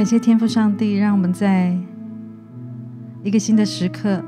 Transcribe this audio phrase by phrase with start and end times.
[0.00, 1.76] 感谢天父上帝，让我们在
[3.22, 4.24] 一个新的时刻，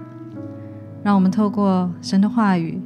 [1.03, 2.79] 让我们透过神的话语，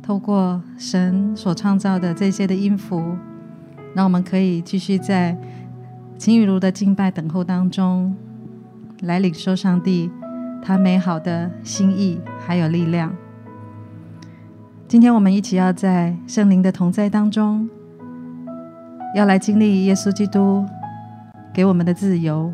[0.00, 3.16] 透过神所创造的这些的音符，
[3.92, 5.36] 让我们可以继续在
[6.16, 8.14] 晴雨如的敬拜等候当中，
[9.00, 10.08] 来领受上帝
[10.62, 13.12] 他美好的心意还有力量。
[14.86, 17.68] 今天我们一起要在圣灵的同在当中，
[19.16, 20.64] 要来经历耶稣基督。
[21.52, 22.52] 给我们的自由，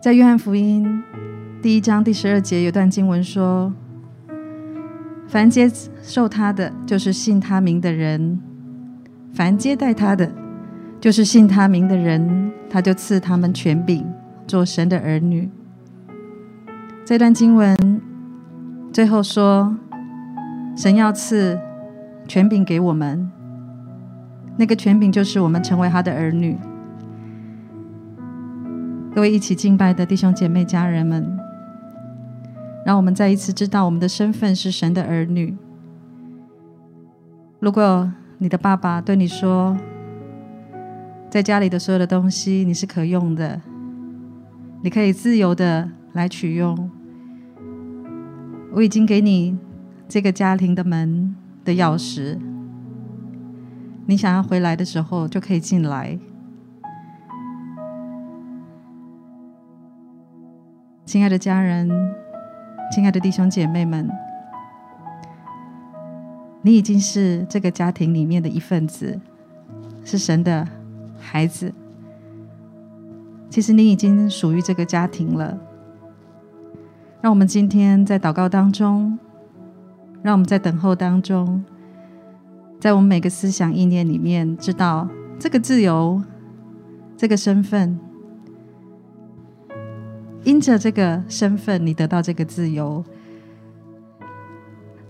[0.00, 1.02] 在约翰福音
[1.62, 3.72] 第一章第十二节有段经文说
[5.28, 5.70] ：“凡接
[6.02, 8.36] 受他的，就是信他名的人；
[9.32, 10.32] 凡接待他的，
[11.00, 14.04] 就是信他名的人，他就赐他们权柄，
[14.48, 15.48] 做神的儿女。”
[17.06, 18.00] 这段经文
[18.92, 19.76] 最后说
[20.76, 21.56] ：“神要赐
[22.26, 23.30] 权柄给我们，
[24.56, 26.58] 那个权柄就是我们成为他的儿女。”
[29.20, 31.38] 各位一起敬拜的弟兄姐妹、家人们，
[32.86, 35.54] 让我们再一次知道我们的身份是神的儿女。
[37.58, 39.76] 如果你的爸爸对你说，
[41.28, 43.60] 在家里的所有的东西你是可用的，
[44.82, 46.90] 你可以自由的来取用，
[48.72, 49.54] 我已经给你
[50.08, 52.38] 这个家庭的门的钥匙，
[54.06, 56.18] 你想要回来的时候就可以进来。
[61.10, 61.90] 亲爱的家人，
[62.92, 64.08] 亲爱的弟兄姐妹们，
[66.62, 69.18] 你已经是这个家庭里面的一份子，
[70.04, 70.64] 是神的
[71.18, 71.74] 孩子。
[73.48, 75.58] 其实你已经属于这个家庭了。
[77.20, 79.18] 让我们今天在祷告当中，
[80.22, 81.64] 让我们在等候当中，
[82.78, 85.08] 在我们每个思想意念里面，知道
[85.40, 86.22] 这个自由，
[87.16, 87.98] 这个身份。
[90.44, 93.04] 因着这个身份，你得到这个自由，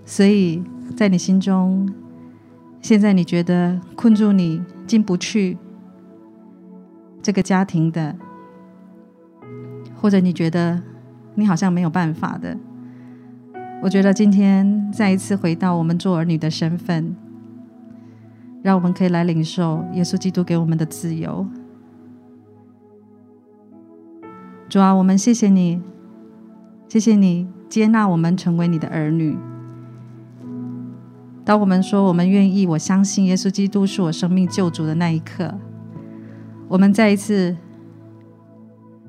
[0.04, 0.62] 所以
[0.96, 1.88] 在你心中，
[2.80, 5.56] 现在你觉得困住你进不去
[7.22, 8.16] 这个家庭的，
[9.94, 10.82] 或者你觉得
[11.36, 12.56] 你好像没有办法的，
[13.80, 17.14] 我觉得今天再一次回到我们做儿女的身份，
[18.62, 21.46] 让我们可以来领受耶稣基督给我们的自由。
[24.70, 25.82] 主啊，我们谢谢你，
[26.88, 29.36] 谢谢你接纳我们成为你的儿女。
[31.44, 35.52] 当我们说我们愿意，我相信耶稣基督是我生命救主的那一刻，
[36.68, 37.56] 我们再一次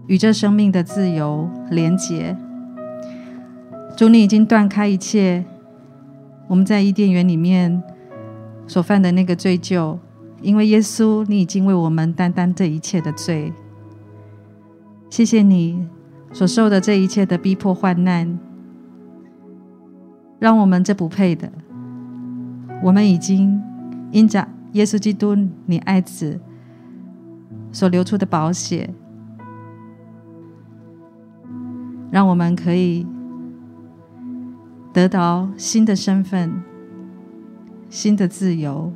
[0.08, 2.36] 与这生命的自由连结。
[3.96, 5.46] 主，你已经断开一切
[6.48, 7.84] 我们在伊甸园里面
[8.66, 10.00] 所犯的那个罪疚，
[10.42, 13.54] 因为耶稣，你已经为我们担当这一切的罪。
[15.12, 15.86] 谢谢你
[16.32, 18.40] 所受的这一切的逼迫患难，
[20.40, 21.52] 让我们这不配的，
[22.82, 23.62] 我们已经
[24.12, 25.36] 因着耶稣基督
[25.66, 26.40] 你爱子
[27.74, 28.90] 所流出的宝血，
[32.10, 33.06] 让我们可以
[34.94, 36.64] 得到新的身份、
[37.90, 38.94] 新的自由。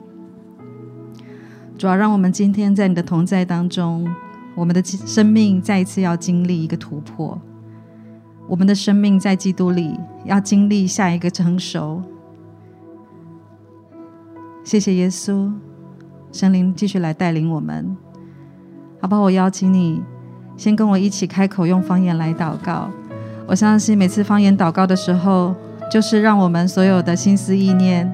[1.77, 4.07] 主要让我们今天在你的同在当中。
[4.55, 7.39] 我们的生命再一次要经历一个突破，
[8.47, 12.01] 我们的生命在基督里要经历下一个成熟。
[14.63, 15.51] 谢谢耶稣，
[16.31, 17.95] 圣灵继续来带领我们。
[19.01, 20.01] 好吧，我邀请你
[20.57, 22.89] 先跟我一起开口用方言来祷告。
[23.45, 25.53] 我相信每次方言祷告的时候，
[25.91, 28.11] 就是让我们所有的心思意念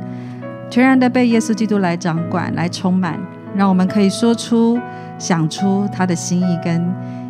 [0.69, 3.17] 全然的被耶稣基督来掌管、来充满，
[3.56, 4.80] 让我们可以说出。
[5.19, 6.83] 想出他的心意跟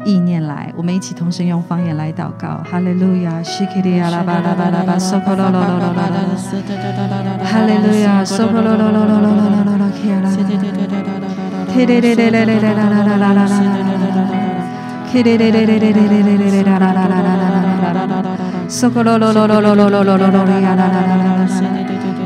[0.06, 2.64] 意念来，我们一起同时用方言来祷告。
[2.64, 6.18] 哈利路亚，西基利亚拉巴拉巴拉巴，索克罗罗罗罗罗罗，
[7.44, 9.36] 哈利路亚，索克罗罗罗罗罗罗
[9.66, 10.30] 罗罗，基亚拉，
[11.76, 13.50] 基列列列列列列拉拉拉拉拉拉，拉拉
[15.34, 15.84] 拉拉拉
[18.16, 18.30] 拉，
[18.70, 20.46] 索科罗罗罗罗罗罗罗罗罗罗，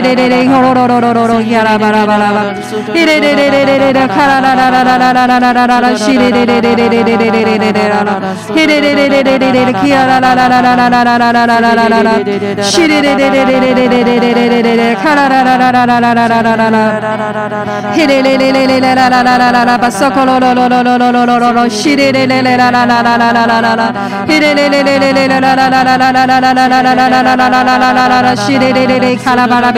[0.00, 2.16] re re re re ro ro ro ro ro ro ya ra ba ra ba
[2.16, 2.42] ra ba
[2.94, 5.26] re re re re re re re ra ka ra ra ra ra ra ra
[5.26, 5.90] ra ra ra ra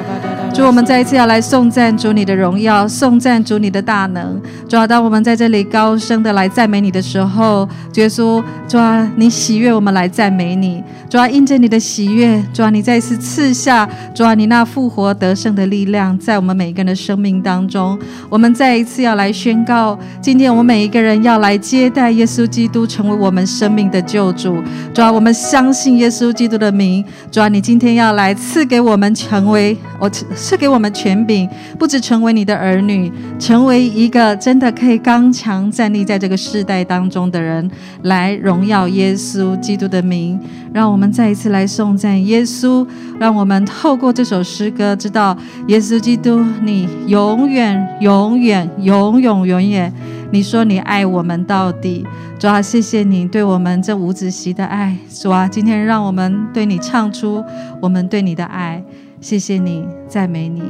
[0.59, 4.41] 主，我们再一次要来颂赞主你的荣耀，颂赞主你的大能。
[4.67, 10.83] 主啊，当我们在这里高声的来赞美你的时候，主耶稣，主啊，你喜悦我们来赞美你。
[11.09, 17.97] 主啊，因着你的喜悦，主啊，你再一次赐下，主啊，你那复活得胜的力量，在我们每一个人的生命当中。
[18.27, 24.61] 我们再一次要来宣告，今天我们每一个人要来接待耶稣基督，成为我们生命的救主。
[24.93, 27.03] 主啊，我们相信耶稣基督的名。
[27.31, 30.11] 主啊，你今天要来赐给我们成为我。
[30.49, 31.47] 赐给我们权柄，
[31.77, 37.69] 不只成为你的儿女，成为一个真的可以刚强站立在这个世代当中的人，
[38.01, 40.39] 来荣耀耶稣基督的名。
[40.73, 42.83] 让我们再一次来颂赞耶稣，
[43.19, 45.37] 让我们透过这首诗歌，知道
[45.67, 49.93] 耶稣基督，你永远、永远、永永、永远，
[50.31, 52.03] 你说你爱我们到底。
[52.39, 54.95] 主啊，谢谢你对我们这五子席的爱。
[55.09, 57.43] 主啊，今天让我们对你唱出
[57.81, 58.81] 我们对你的爱。
[59.21, 60.63] 谢谢你，赞美你。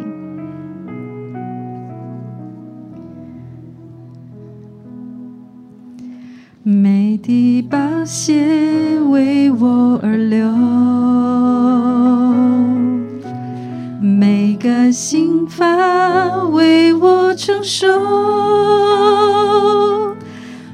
[6.63, 10.45] 美的宝血为我而流，
[14.01, 17.87] 每个心法为我承受，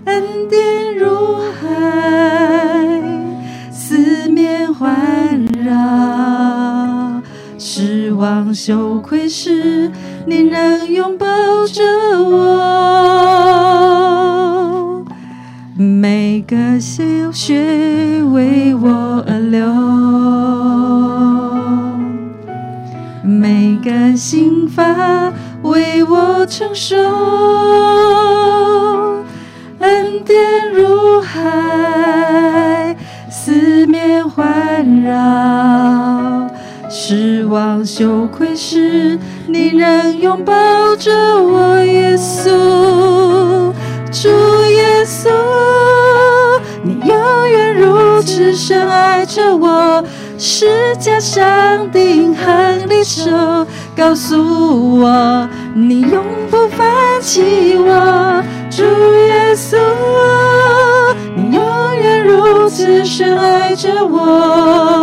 [0.06, 3.02] 恩典如海，
[3.70, 6.05] 四面环绕。
[8.26, 9.92] 失望羞愧时，
[10.26, 11.28] 你仍拥抱
[11.68, 11.84] 着
[12.20, 13.46] 我。
[15.78, 19.72] 每个心血为我而流，
[23.22, 26.98] 每个心房为我承受。
[29.78, 32.98] 恩典如海，
[33.30, 36.25] 四面环绕。
[37.08, 40.52] 失望羞愧时，你仍拥抱
[40.96, 42.50] 着我，耶稣，
[44.12, 44.28] 主
[44.72, 45.30] 耶稣，
[46.82, 50.04] 你永远如此深爱着我，
[50.40, 50.66] 十
[51.00, 53.30] 架上钉痕里手，
[53.96, 56.88] 告诉我你永不放
[57.22, 59.78] 弃我，主耶稣，
[61.36, 61.64] 你永
[62.02, 64.95] 远如此深爱着我。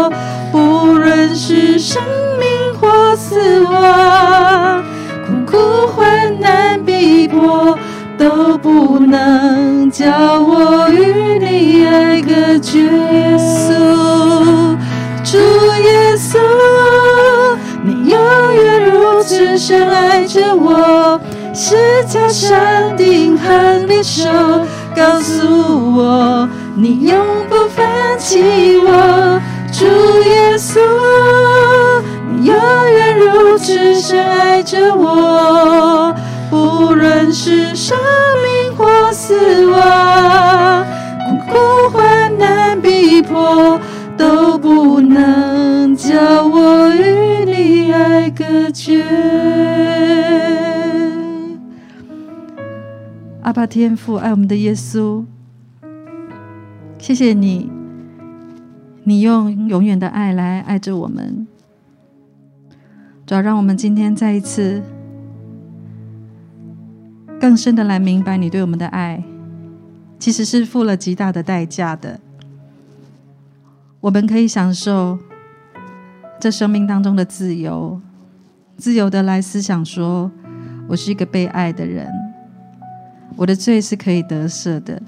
[9.12, 12.80] 能叫我与你爱隔绝。
[12.80, 13.74] 耶稣，
[15.22, 15.36] 主
[15.82, 16.38] 耶稣，
[17.84, 18.18] 你永
[18.54, 21.20] 远如此深爱着我，
[21.52, 21.76] 十
[22.08, 24.30] 架上钉痕里手，
[24.96, 25.46] 告诉
[25.94, 27.18] 我你永
[27.50, 27.84] 不放
[28.18, 29.38] 弃我。
[29.70, 29.84] 主
[30.26, 30.80] 耶稣，
[32.30, 36.14] 你永远如此深爱着我，
[36.50, 38.21] 不论是生命或
[39.42, 40.86] 死亡，
[41.26, 41.56] 困苦
[41.90, 43.80] 患难逼迫，
[44.16, 49.02] 都不能叫我与你爱隔绝。
[53.42, 55.24] 阿爸天父，爱我们的耶稣，
[56.98, 57.68] 谢谢你。
[59.02, 61.48] 你用永远的爱来爱着我们，
[63.26, 64.80] 主要让我们今天再一次
[67.40, 69.24] 更深的来明白你对我们的爱，
[70.22, 72.20] 其实是付了极大的代价的。
[74.00, 75.18] 我们可以享受
[76.38, 78.00] 这生命当中的自由，
[78.76, 80.30] 自由的来思想说，
[80.86, 82.08] 我是一个被爱的人，
[83.34, 85.02] 我的罪是可以得赦的，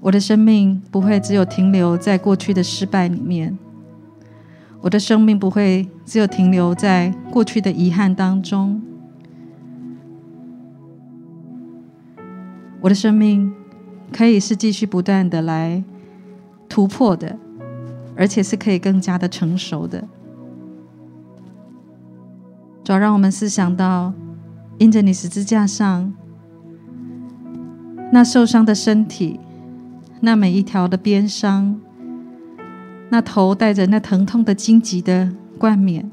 [0.00, 3.56] 我的生命不会只有停留在过去的失败里面，
[4.82, 8.82] 我的生命不会只有停留在过去的遗憾当中，
[12.84, 13.50] 我的生命
[14.12, 15.82] 可以是继续不断的来。
[16.68, 17.38] 突破的，
[18.14, 20.04] 而且是可以更加的成熟的。
[22.82, 24.12] 主要让我们思想到，
[24.76, 26.12] 因着你十字架上
[28.12, 29.40] 那受伤的身体，
[30.20, 31.80] 那每一条的鞭伤，
[33.08, 36.10] 那头带着那疼痛的荆棘的冠冕，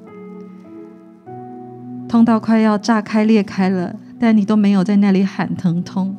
[2.08, 6.16] 痛到快要炸开裂开了，但你都没有在那里喊疼痛，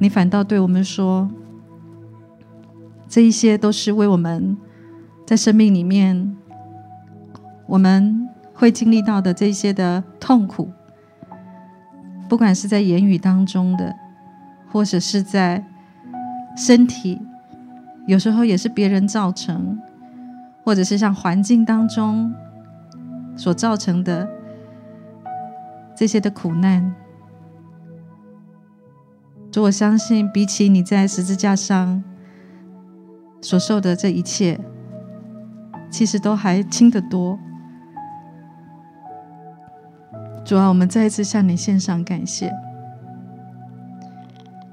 [0.00, 1.30] 你反倒对我们说。
[3.12, 4.56] 这一些都是为我们
[5.26, 6.36] 在生命里面
[7.66, 10.70] 我们会经历到的这些的痛苦，
[12.28, 13.92] 不管是在言语当中的，
[14.70, 15.66] 或者是在
[16.56, 17.20] 身体，
[18.06, 19.76] 有时候也是别人造成，
[20.62, 22.32] 或者是像环境当中
[23.34, 24.28] 所造成的
[25.96, 26.94] 这些的苦难。
[29.50, 32.02] 主，我相信比起你在十字架上。
[33.42, 34.60] 所受的这一切，
[35.90, 37.38] 其实都还轻得多。
[40.44, 42.52] 主啊，我们再一次向你献上感谢，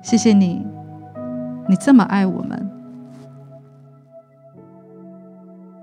[0.01, 0.67] 谢谢你，
[1.69, 2.69] 你这么爱我们。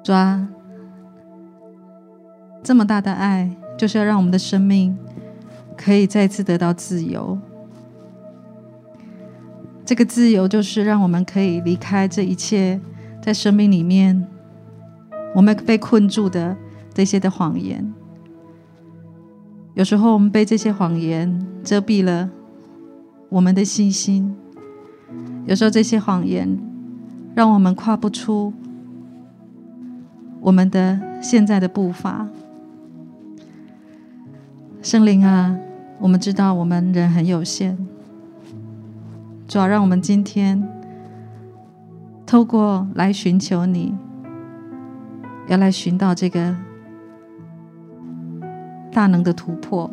[0.02, 0.46] 主啊，
[2.62, 4.94] 这么大的爱，就是要让我们的生命
[5.74, 7.38] 可以再次得到自由。
[9.84, 12.80] 这个自由就是让我们可以离开这一切，
[13.22, 14.26] 在生命里面
[15.34, 16.56] 我们被困住的
[16.94, 17.92] 这些的谎言。
[19.74, 22.30] 有时候我们被这些谎言遮蔽了
[23.28, 24.34] 我们的信心，
[25.46, 26.58] 有时候这些谎言
[27.34, 28.52] 让我们跨不出
[30.40, 32.26] 我们的现在的步伐。
[34.80, 35.58] 圣灵啊，
[35.98, 37.76] 我们知道我们人很有限。
[39.46, 40.66] 主要让我们今天
[42.26, 43.94] 透过来寻求你，
[45.48, 46.56] 要来寻到这个
[48.90, 49.90] 大能的突破。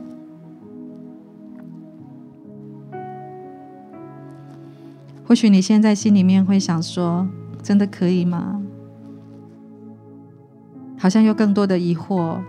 [5.25, 7.27] 或许你现在心里面会想说
[7.62, 8.62] ：“真的可以吗？”
[10.98, 12.39] 好像有更多的疑惑，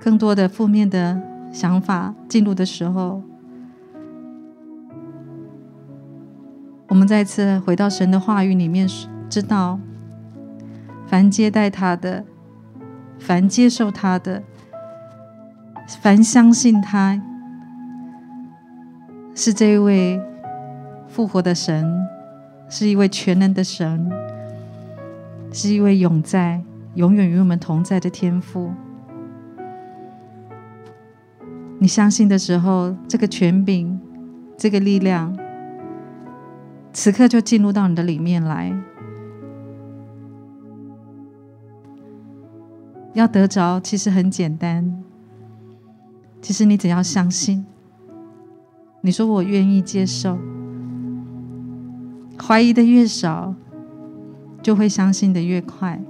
[0.00, 1.22] 更多的负面的
[1.52, 3.22] 想法进入的时候。
[6.94, 8.88] 我们再次回到神的话语里面，
[9.28, 9.80] 知道，
[11.08, 12.24] 凡接待他的，
[13.18, 14.40] 凡接受他的，
[16.00, 17.20] 凡相信他，
[19.34, 20.22] 是这一位
[21.08, 21.92] 复活的神，
[22.68, 24.08] 是一位全能的神，
[25.50, 26.62] 是一位永在、
[26.94, 28.72] 永远与我们同在的天父。
[31.80, 33.98] 你相信的时候，这个权柄，
[34.56, 35.36] 这个力量。
[36.94, 38.72] 此刻就进入到你的里面来，
[43.14, 45.02] 要得着其实很简单。
[46.40, 47.66] 其实你只要相信，
[49.00, 50.38] 你说我愿意接受，
[52.40, 53.54] 怀疑的越少，
[54.62, 56.00] 就会相信的越快。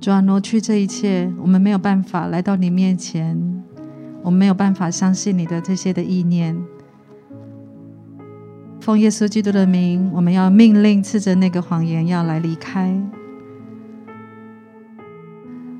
[0.00, 3.38] 主要挪去这一切，我们没有办法来到你面前，
[4.22, 6.56] 我们没有办法相信你的这些的意念。
[8.80, 12.98] 奉耶稣基督的名，我们要命令斥责那个谎言要来离开。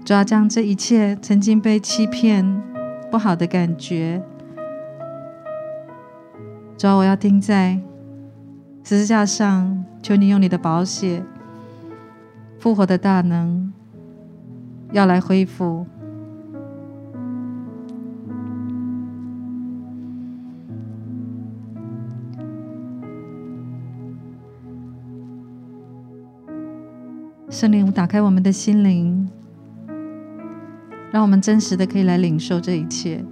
[0.04, 2.62] 主要将这一切曾经被欺骗、
[3.10, 4.22] 不好的感觉，
[6.76, 7.80] 主我要钉在
[8.84, 11.22] 十字架上，求你用你的宝血
[12.58, 13.72] 复活的大能。
[14.92, 15.86] 要来恢复，
[27.48, 29.28] 圣灵，打开我们的心灵，
[31.12, 33.24] 让我们真实的可以来领受这一切，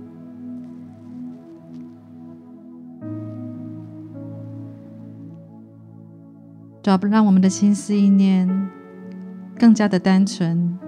[6.83, 8.71] 主要让我们的心思意念
[9.59, 10.79] 更加的单纯。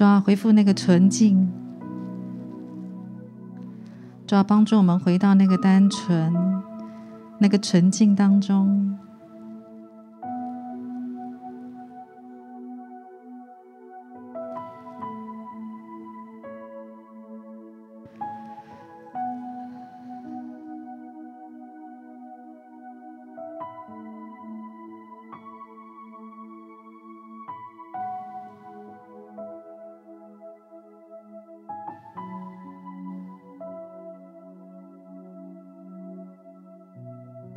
[0.00, 1.46] 主要恢复那个纯净，
[4.26, 6.32] 主要帮助我们回到那个单纯、
[7.38, 8.96] 那个纯净当中。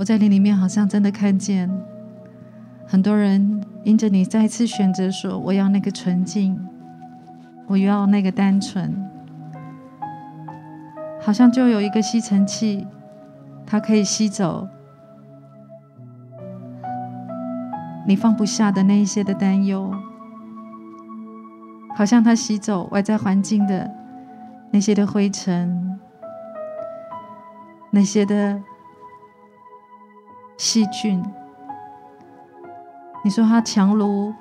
[0.04, 1.72] 我在你里面好像真的看见
[2.86, 6.60] 很多人因着你再次选择说：“我要那个纯净，
[7.68, 8.94] 我要那个单纯。”
[11.24, 12.86] 好像就有一个吸尘器，
[13.66, 14.68] 它可以吸走
[18.06, 19.90] 你放不下的那一些的担忧，
[21.96, 23.90] 好像它吸走外在环境的
[24.70, 25.98] 那些的灰尘，
[27.90, 28.62] 那些的。
[30.64, 31.22] 细菌，
[33.22, 34.34] 你说它强如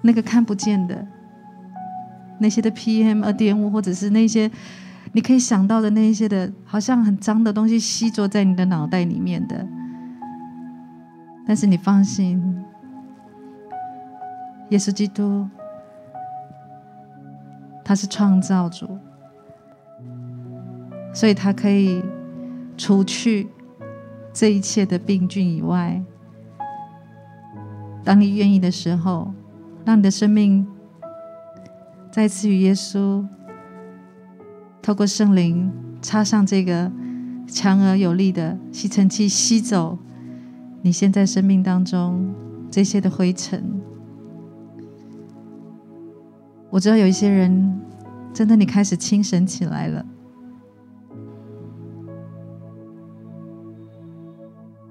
[0.00, 1.06] 那个看不见的
[2.40, 4.50] 那些的 PM 二点五，或者是那些
[5.12, 9.66] 你可以想到的那一些的，好像很脏的东西吸着在你的脑袋里面的。
[11.46, 12.64] 但是你放心，
[14.70, 15.46] 耶稣基督，
[17.84, 18.98] 他是创造主。
[21.18, 22.00] 所以，他可以
[22.76, 23.48] 除去
[24.32, 26.00] 这一切的病菌以外，
[28.04, 29.34] 当你愿意的时候，
[29.84, 30.64] 让你的生命
[32.12, 33.26] 再次与耶稣
[34.80, 35.68] 透过圣灵
[36.00, 36.88] 插上这个
[37.48, 39.98] 强而有力的吸尘器，吸走
[40.82, 42.32] 你现在生命当中
[42.70, 43.82] 这些的灰尘。
[46.70, 47.80] 我知道有一些人，
[48.32, 50.06] 真的，你开始清神起来了。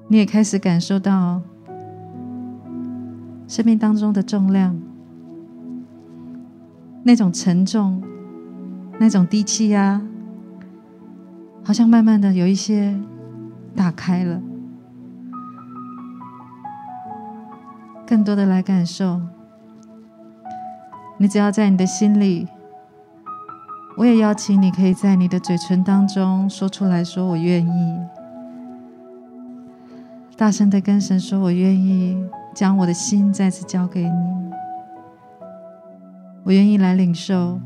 [0.09, 1.41] 你也开始感受到
[3.45, 4.79] 生命当中的重量，
[7.03, 8.01] 那种沉重，
[8.99, 10.01] 那种低气压，
[11.63, 12.97] 好像慢慢的有一些
[13.75, 14.41] 打开了，
[18.05, 19.19] 更多的来感受。
[21.17, 22.47] 你只要在你的心里，
[23.97, 27.99] 我也邀请你可以在你的嘴唇当中说出来说：“我愿意。”
[30.37, 32.15] 大声的跟神说：“我愿意
[32.53, 34.51] 将我的心再次交给你，
[36.43, 37.59] 我愿意来领受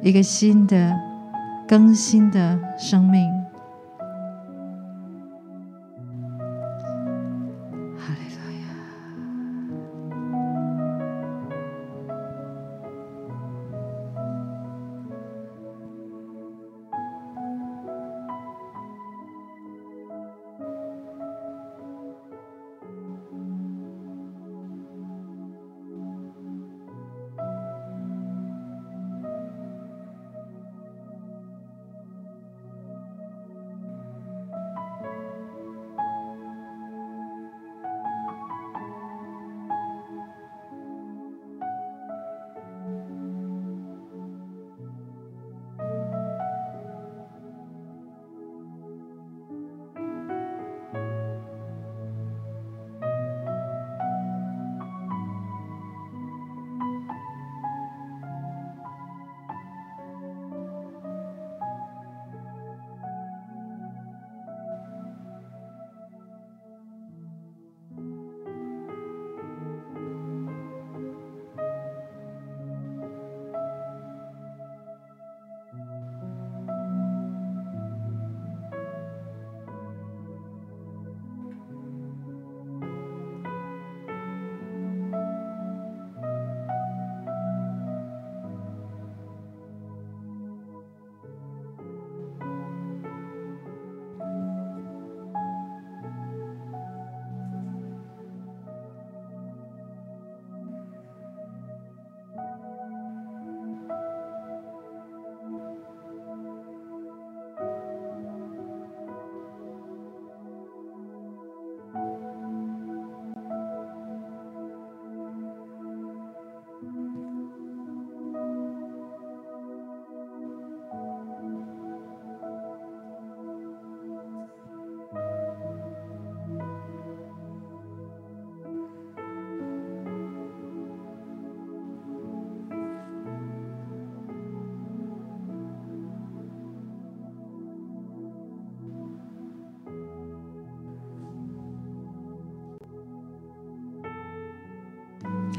[0.00, 0.96] 一个新的、
[1.68, 3.30] 更新的生命。”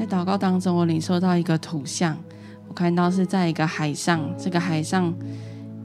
[0.00, 2.16] 在祷告当中，我领受到一个图像，
[2.66, 5.14] 我看到是在一个海上，这个海上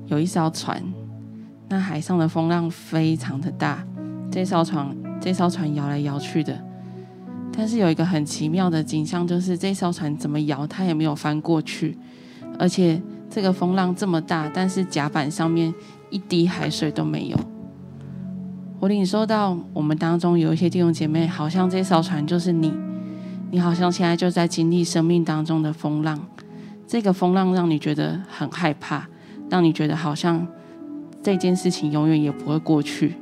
[0.05, 0.81] 有一艘船，
[1.67, 3.85] 那海上的风浪非常的大，
[4.31, 6.57] 这艘船这艘船摇来摇去的，
[7.51, 11.97] 但是有一个很奇妙的景象，就是这艘船怎么摇它也没有翻过去，
[12.57, 15.73] 而且这个风浪这么大，但是甲板上面
[16.09, 17.37] 一滴海水都没有。
[18.79, 22.71] 我领受到我们当中有一些弟兄姐妹，好像这艘船就是你，
[23.55, 26.19] 你好像现在就在经历生命当中的风浪，
[26.85, 29.07] 这个风浪让你觉得很害怕，
[29.49, 30.45] 让你觉得好像
[31.23, 33.15] 这件事情永远也不会过去。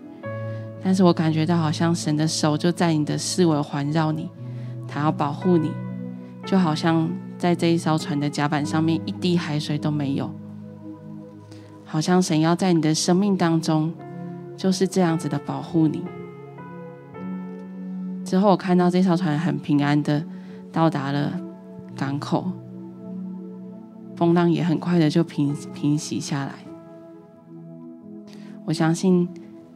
[0.84, 4.28] 但是我感觉到好像神的手就在你的四围环绕你，
[4.88, 5.70] 他要保护你，
[6.48, 10.34] 就好像在这一艘船的甲板上面一滴海水都没有，
[11.86, 13.94] 好像神要在你的生命当中。
[14.58, 16.04] 就是这样子的保护你。
[18.34, 20.26] 之后我看到这艘船很平安的
[20.72, 21.40] 到达了
[21.96, 22.52] 港口，
[24.16, 26.54] 风浪也很快的就平平息下来。
[28.66, 29.30] 我相信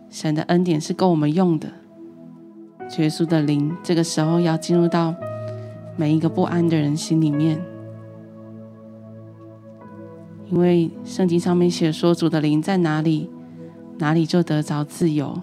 [0.09, 1.69] 神的恩典是够我们用的。
[2.97, 5.13] 耶稣的灵这个时候要进入到
[5.95, 7.61] 每一个不安的人心里面，
[10.49, 13.29] 因为圣经上面写说主的灵在哪里，
[13.99, 15.39] 哪里就得着自由。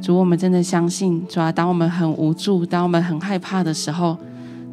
[0.00, 4.16] 主，我们真的相信，主啊，当我们很无助，当我们很害怕的时候，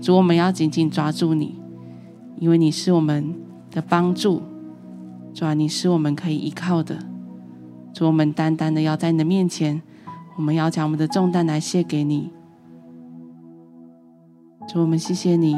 [0.01, 1.55] 主，我们要紧紧抓住你，
[2.39, 3.35] 因为你是我们
[3.69, 4.41] 的帮助。
[5.33, 6.97] 主啊，你是我们可以依靠的。
[7.93, 9.81] 主，我们单单的要在你的面前，
[10.37, 12.31] 我们要将我们的重担来卸给你。
[14.67, 15.57] 主，我们谢谢你。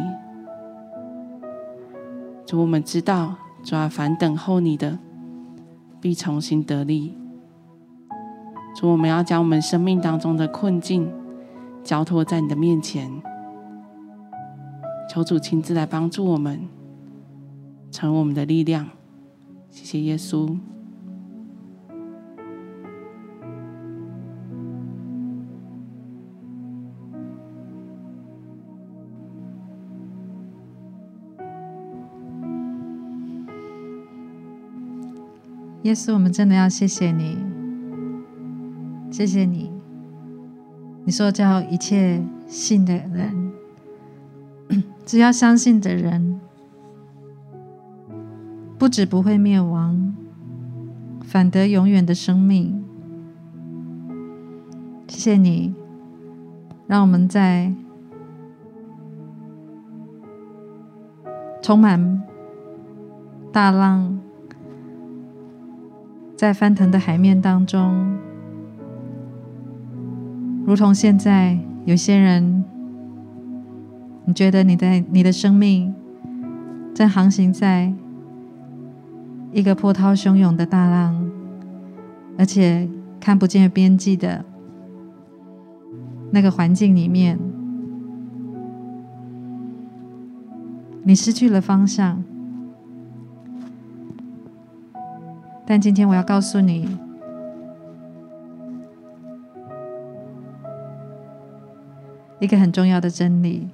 [2.45, 4.97] 主，我们知道，主啊，凡等候你的。
[6.01, 7.18] 必重新得力。
[8.75, 11.11] 主，我们要将我们生命当中的困境
[11.83, 13.11] 交托在你的面前，
[15.09, 16.61] 求主亲自来帮助我们，
[17.91, 18.89] 成为我们的力量。
[19.69, 20.57] 谢谢耶稣。
[35.83, 37.37] 耶稣，我们真的要谢谢你，
[39.11, 39.71] 谢谢你。
[41.05, 43.51] 你说叫一切信的人，
[45.05, 46.39] 只要相信的人，
[48.77, 50.15] 不止不会灭亡，
[51.23, 52.83] 反得永远的生命。
[55.07, 55.73] 谢谢你，
[56.87, 57.73] 让我们在
[61.61, 62.21] 充满
[63.51, 64.19] 大浪。
[66.35, 68.17] 在翻腾的海面当中，
[70.69, 72.63] 如同现在有些人，
[74.25, 75.91] 你觉得你在你的生命
[76.93, 77.91] 在航行在
[79.51, 81.27] 一个波涛汹涌的大浪，
[82.37, 82.87] 而且
[83.19, 84.45] 看不见边际的
[86.29, 87.39] 那个环境里面，
[91.01, 92.23] 你失去了方向。
[95.65, 96.87] 但今天我要告诉你，
[102.39, 103.69] 一个很重要的真理，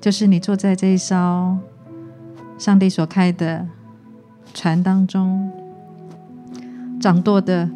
[0.00, 1.58] 就是你坐在这一艘
[2.58, 3.66] 上帝所开的
[4.52, 5.50] 船当中，
[7.00, 7.70] 掌舵的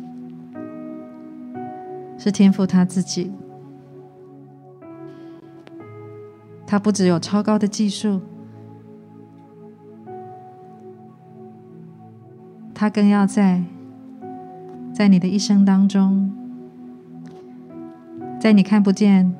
[2.18, 3.32] 是天父他自己，
[6.66, 8.20] 他不只有超高的技术。
[12.74, 13.62] 他更要在，
[14.94, 16.32] 在你的一生当中，
[18.40, 19.34] 在你看不见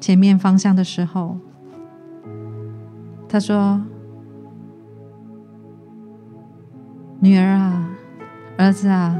[0.00, 1.36] 前面方向的时候，
[3.28, 3.82] 他说
[7.18, 7.90] ：“女儿啊，
[8.56, 9.18] 儿子啊，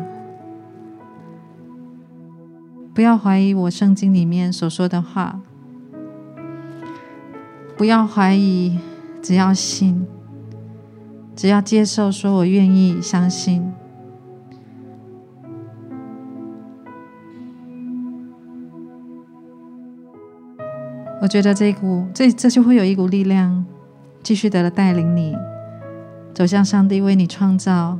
[2.95, 5.41] 不要怀疑我圣经里面所说的话，
[7.77, 8.79] 不要怀疑，
[9.21, 10.07] 只要信。”
[11.35, 13.73] 只要接受，说我愿意相信。
[21.21, 23.65] 我觉得这一股，这这就会有一股力量，
[24.23, 25.37] 继续的带领你
[26.33, 27.99] 走向上帝为你创造、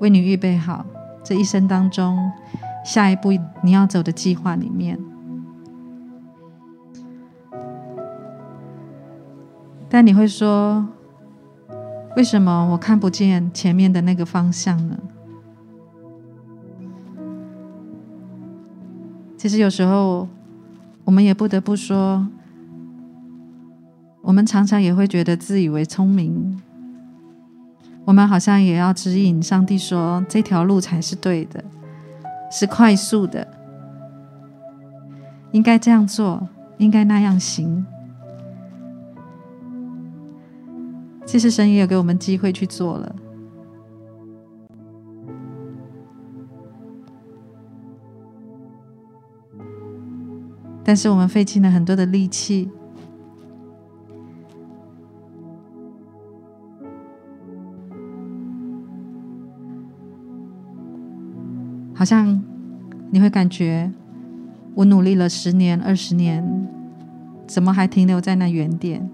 [0.00, 0.84] 为你预备好
[1.24, 2.30] 这一生当中
[2.84, 3.30] 下一步
[3.62, 4.98] 你要走的计划里面。
[9.88, 10.86] 但你会说，
[12.16, 14.98] 为什么我看不见前面的那个方向呢？
[19.38, 20.28] 其实有时候，
[21.04, 22.26] 我们也不得不说，
[24.22, 26.62] 我们常常也会觉得自以为聪明，
[28.04, 31.62] 我们好像也要指引上帝说，这条路才是对的，
[32.50, 33.46] 是快速的，
[35.50, 37.84] 应该这样做，应该那样行。
[41.26, 43.16] 其实神也有给我们机会去做了，
[50.84, 52.68] 但是我们费尽了很多的力气，
[62.02, 62.42] 好像
[63.12, 63.88] 你会感觉
[64.74, 66.44] 我努力了十年、二十年，
[67.46, 69.08] 怎么还停留在那原点？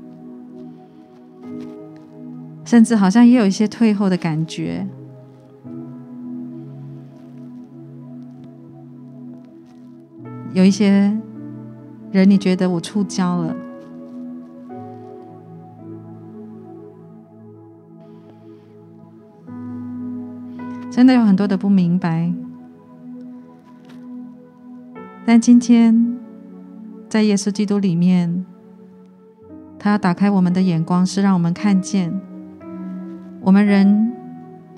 [2.64, 4.86] 甚至好像也有一些退后的感觉，
[10.54, 11.14] 有一些
[12.10, 13.54] 人，你觉得我触礁了，
[20.90, 22.32] 真的有很多的不明白。
[25.30, 26.16] 但今天
[27.06, 28.46] 在耶稣基督里面，
[29.78, 32.18] 他打开我们的眼光，是让我们看见。
[33.42, 34.10] 我们人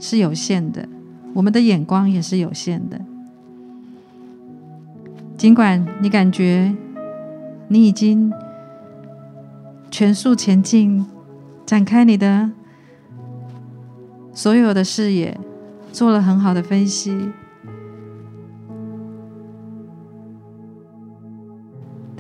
[0.00, 0.88] 是有限的，
[1.34, 3.00] 我们的眼光也是有限的。
[5.36, 6.74] 尽管你感觉
[7.68, 8.32] 你已经
[9.88, 11.06] 全速前进，
[11.64, 12.50] 展开你的
[14.32, 15.38] 所有的视野，
[15.92, 17.16] 做了很好的分析，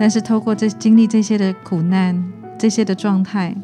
[0.00, 3.54] 但是透过这经历这些的苦难，这些的状态。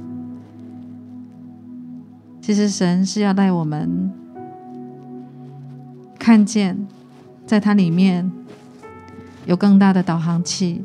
[2.43, 4.13] 其实神是要带我们
[6.19, 6.87] 看见，
[7.47, 8.31] 在它里面
[9.47, 10.85] 有更大的导航器，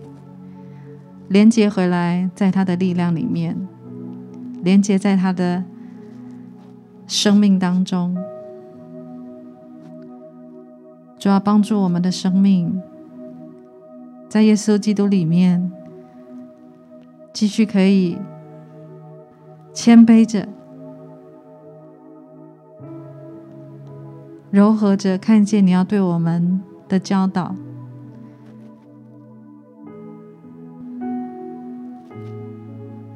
[1.27, 3.57] 连接回来，在它的力量里面，
[4.63, 5.65] 连接在它的
[7.07, 8.17] 生命当中，
[11.19, 12.81] 主要帮助我们的生命，
[14.31, 15.69] 在耶稣基督里面
[17.33, 18.17] 继续可以
[19.73, 20.47] 谦卑着。
[24.49, 27.53] 柔和着看见你要对我们的教导，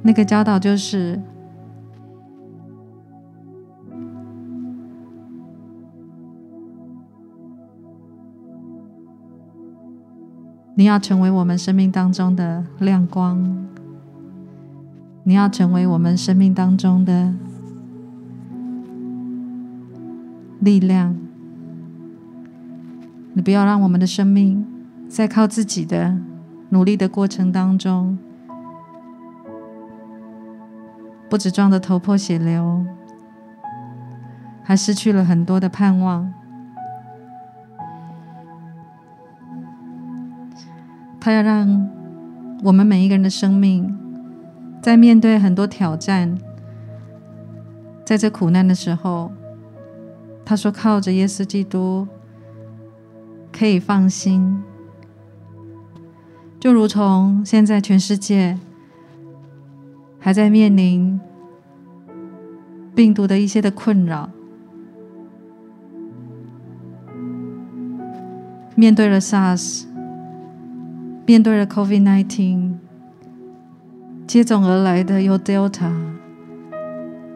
[0.01, 1.17] 那个教导就是
[10.77, 13.65] 你要成为我们生命当中的亮光，
[15.23, 17.33] 你要成为我们生命当中的
[20.59, 21.15] 力量。
[23.33, 24.65] 你不要让我们的生命
[25.07, 26.17] 在靠自己的
[26.69, 28.17] 努力的过程当中，
[31.29, 32.85] 不止撞得头破血流，
[34.61, 36.33] 还失去了很多的盼望。
[41.25, 41.89] 他要让
[42.61, 43.97] 我们每一个人的生命，
[44.79, 46.37] 在面对很多挑战，
[48.05, 49.31] 在这苦难的时候，
[50.45, 52.07] 他说：“靠着耶稣基督。”
[53.51, 54.61] 可以放心，
[56.59, 58.59] 就如同现在全世界
[60.19, 61.19] 还在面临
[62.93, 64.29] 病毒的一些的困扰，
[68.75, 69.85] 面对了 SARS，
[71.25, 72.73] 面对了 COVID-19，
[74.27, 75.91] 接踵而来的有 Delta，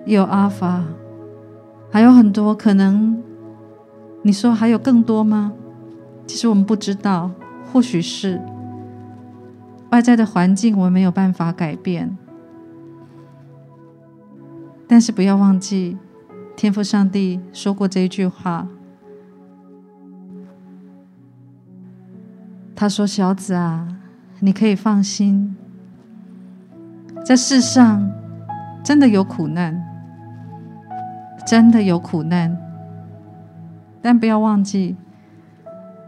[0.06, 0.84] 有 Alpha，
[1.92, 3.22] 还有很多可能，
[4.22, 5.54] 你说还有更多吗？
[6.28, 7.32] 其实我们不知道，
[7.74, 8.40] 或许是
[9.90, 12.16] 外在的环境，我们没有办法改变。
[14.88, 15.98] 但是不要忘记，
[16.56, 18.68] 天父上帝说过这一句话。
[22.80, 23.86] 他说：“小子啊，
[24.40, 25.54] 你可以放心，
[27.26, 28.10] 这世上
[28.82, 29.84] 真的有苦难，
[31.46, 32.58] 真的有苦难，
[34.02, 34.96] 但不要忘记。”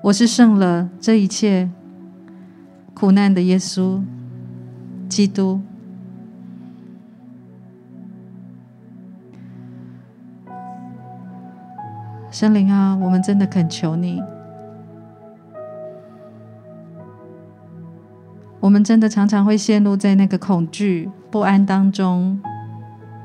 [0.02, 1.70] 我是胜了这一切
[2.94, 4.02] 苦难的耶稣
[5.10, 5.60] 基督。
[12.32, 14.24] 圣灵啊，我们真的恳求你。
[18.62, 22.40] 我们真的常常会陷入在那个恐惧、不安当中，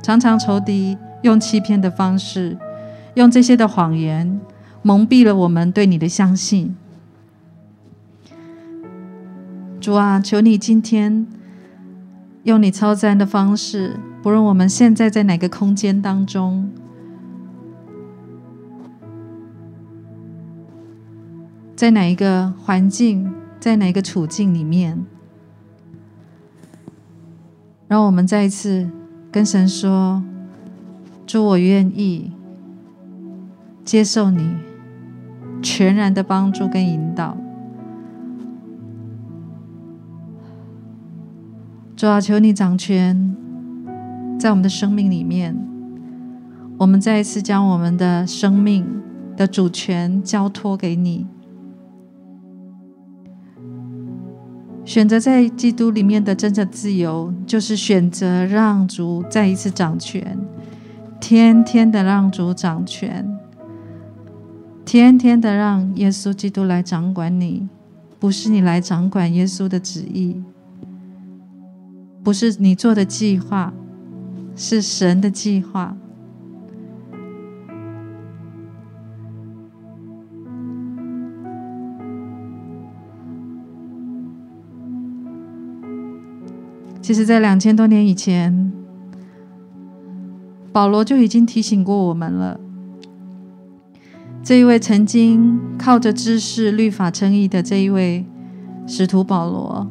[0.03, 2.59] 常常仇敌用欺骗的方式，
[3.15, 4.41] 用这些的谎言。
[4.83, 6.77] 蒙蔽了我们对你的相信，
[9.81, 11.27] 主啊，求你今天
[12.45, 16.71] 用你超自然的方式，不论我们现在在哪个空间当中，
[21.75, 25.05] 在哪一个环境，在哪一个处境里面，
[27.89, 28.89] 让我们再一次
[29.31, 30.23] 跟神说
[31.27, 32.33] ：“主，我愿意
[33.85, 34.57] 接受你
[35.63, 37.37] 全然的帮助跟引导。”
[41.97, 43.35] 主啊，求你掌权
[44.39, 45.57] 在我们的生命里面。
[46.79, 48.85] 我们再一次将我们的生命
[49.35, 51.27] 的主权交托给你，
[54.87, 60.39] 选择在基督里面的真正自由，就是选择让主再一次掌权，
[61.21, 63.29] 天天的让主掌权，
[64.85, 67.69] 天天的让耶稣基督来掌管你，
[68.21, 70.41] 不是你来掌管耶稣的旨意。
[72.23, 73.75] 不是你做的计划，
[74.55, 75.97] 是神的计划。
[87.07, 88.73] 其实，在两千多年以前，
[90.73, 92.59] 保罗就已经提醒过我们了。
[94.43, 98.27] 这一位曾经靠着知识、律法称义的这一位
[98.89, 99.87] 使徒保罗。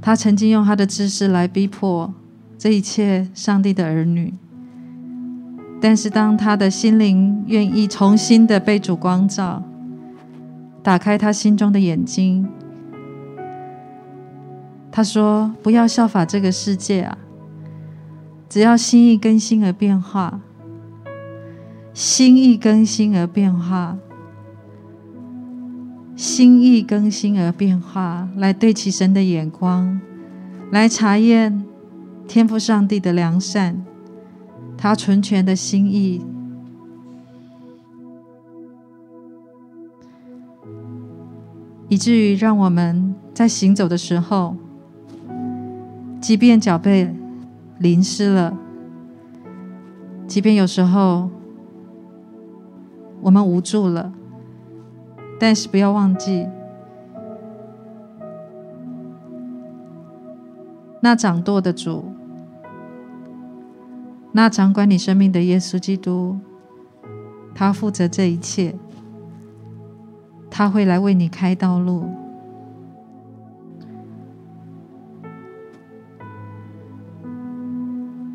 [0.00, 2.14] 他曾经用他的知识来逼迫
[2.56, 4.32] 这一切上帝的儿女，
[5.78, 9.62] 但是当他的心灵愿意重新的被主光照，
[10.82, 12.48] 打开他心中的眼睛，
[14.92, 17.18] 他说：“不要效法这个世界啊，
[18.48, 20.40] 只要心意更新而变化，
[21.94, 23.98] 心意更新而变化。”
[26.14, 29.98] 心意更新而变化，来对齐神的眼光，
[30.70, 31.64] 来查验
[32.28, 33.82] 天赋上帝的良善，
[34.76, 36.24] 他纯全的心意，
[41.88, 44.54] 以至于让我们在行走的时候，
[46.22, 47.12] 即便脚被
[47.80, 48.56] 淋湿了，
[50.28, 51.28] 即便有时候
[53.20, 54.12] 我们无助了。
[55.40, 56.46] 但是不要忘记，
[61.00, 62.04] 那掌舵的主，
[64.30, 66.38] 那掌管你生命的耶稣基督，
[67.52, 68.76] 他负责这一切，
[70.48, 72.08] 他会来为你开道路。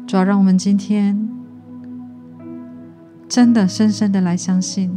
[0.07, 1.29] 主要让我们今天
[3.27, 4.89] 真的深深的来相信。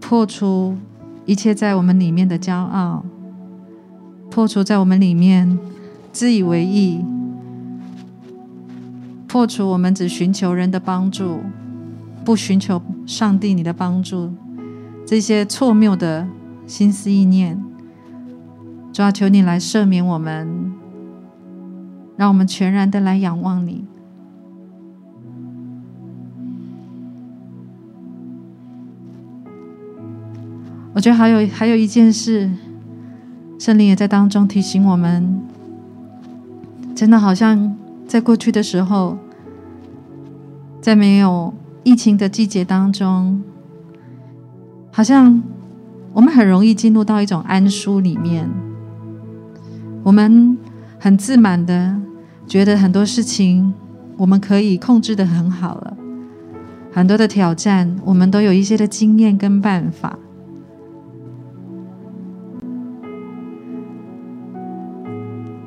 [0.00, 0.76] 破除
[1.26, 3.04] 一切在我们里面的骄傲，
[4.30, 5.58] 破除在我们里面
[6.10, 7.04] 自以为意，
[9.26, 11.40] 破除我们只寻求人的帮助，
[12.24, 14.32] 不寻求上帝你的帮助，
[15.06, 16.26] 这些错谬的
[16.66, 17.62] 心思意念，
[18.92, 20.73] 主啊，求你来赦免我们，
[22.16, 23.84] 让我们全然的来仰望你。
[30.94, 32.48] 我觉得还有还有一件事，
[33.58, 35.40] 圣灵也在当中提醒我们，
[36.94, 39.18] 真的好像在过去的时候，
[40.80, 41.52] 在没有
[41.82, 43.42] 疫情的季节当中，
[44.92, 45.42] 好像
[46.12, 48.48] 我们很容易进入到一种安舒里面，
[50.04, 50.56] 我们
[51.00, 51.96] 很自满的
[52.46, 53.74] 觉得很多事情
[54.16, 55.96] 我们可以控制的很好了，
[56.92, 60.18] 很多的挑战我们都有一些的经验跟办法。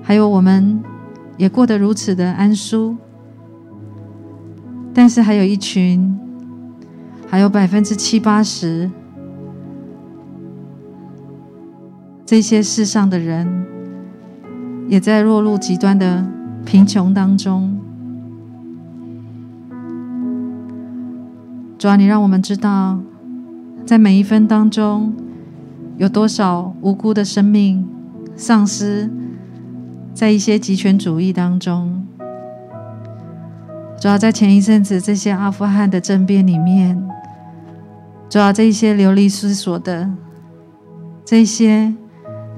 [0.01, 0.82] 还有，我们
[1.36, 2.95] 也过得如此的安舒，
[4.93, 6.17] 但是还有一群，
[7.28, 8.89] 还有百分之七八十，
[12.25, 13.65] 这些世上的人，
[14.88, 16.25] 也在落入极端的
[16.68, 17.80] 贫穷当中。
[21.80, 22.99] 主啊，你让我们知道，
[23.86, 25.13] 在每一分当中，
[25.95, 27.88] 有多少无辜的生命
[28.36, 29.09] 丧失。
[30.13, 32.05] 在一些极权主义当中，
[34.01, 37.01] 主要在前一阵子这些阿富汗的政变里面，
[38.28, 40.09] 主要这一些流离失所的，
[41.24, 41.93] 这些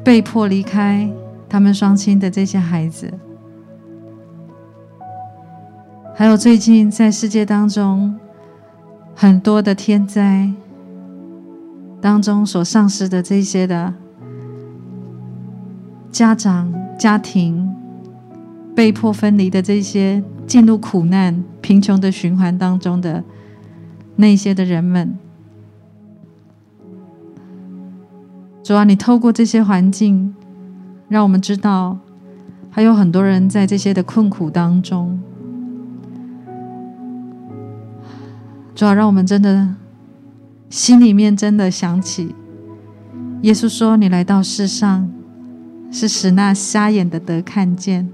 [0.03, 1.07] 被迫离开
[1.47, 3.13] 他们双亲的这些孩子，
[6.19, 8.13] 还有最近在世界当中
[9.15, 10.51] 很多的天灾，
[12.01, 13.93] 当中所丧失的这些的
[16.11, 17.73] 家长、家庭
[18.75, 23.23] 被迫分离的这些进入苦难、贫穷的循环当中的
[24.17, 25.17] 那些的人们，
[28.61, 30.35] 主啊，你透过这些环境，
[31.07, 31.97] 让我们知道，
[32.69, 35.17] 还有很多人在这些的困苦当中。
[38.79, 39.75] 主啊，让我们真的。
[40.69, 42.33] 心里面真的想起，
[43.41, 45.11] 耶稣说：“你来到世上，
[45.91, 48.07] 是使那瞎眼的得看见，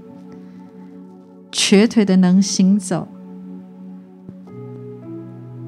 [1.52, 3.06] 瘸腿的能行走，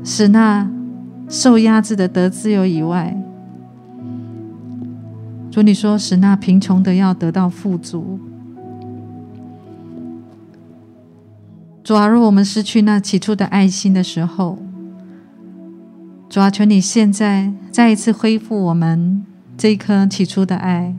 [0.03, 0.68] 使那
[1.28, 3.16] 受压制的得自由以外，
[5.49, 8.18] 主你说使那贫穷的要得到富足。
[11.84, 14.59] 主啊，若我们失去那起初的爱心的时候。”
[16.29, 19.24] 主啊，求你现在再一次恢复我们
[19.57, 20.95] 这一颗起初的爱。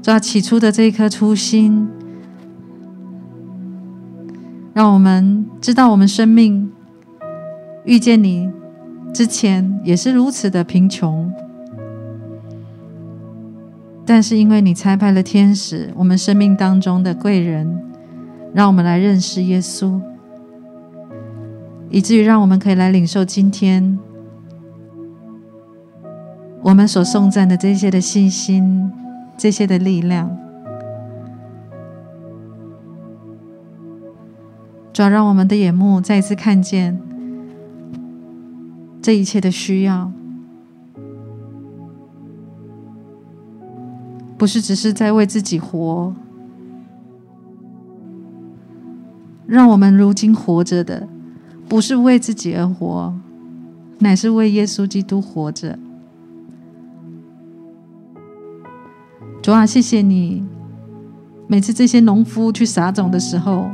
[0.00, 1.88] 主啊，起初的这一颗初心，
[4.72, 6.70] 让我们知道我们生命
[7.84, 8.48] 遇见你
[9.12, 11.32] 之前也是如此的贫穷，
[14.06, 17.76] 但是因为你差派了天使，我们生命当中的贵人，
[18.52, 20.00] 让我们来认识耶稣。
[21.94, 23.96] 以至于让我们可以来领受今天
[26.60, 28.90] 我们所颂赞的这些的信心，
[29.36, 30.36] 这些的力量，
[34.92, 37.00] 主让我们的眼目再一次看见
[39.00, 40.10] 这一切的需要，
[44.36, 46.12] 不是只是在为自己活，
[49.46, 51.13] 让我们如今活着的。
[51.68, 53.14] 不是为自己而活，
[53.98, 55.78] 乃是为耶稣基督活着。
[59.42, 60.42] 主啊，谢谢你！
[61.46, 63.70] 每次这些农夫去撒种的时候，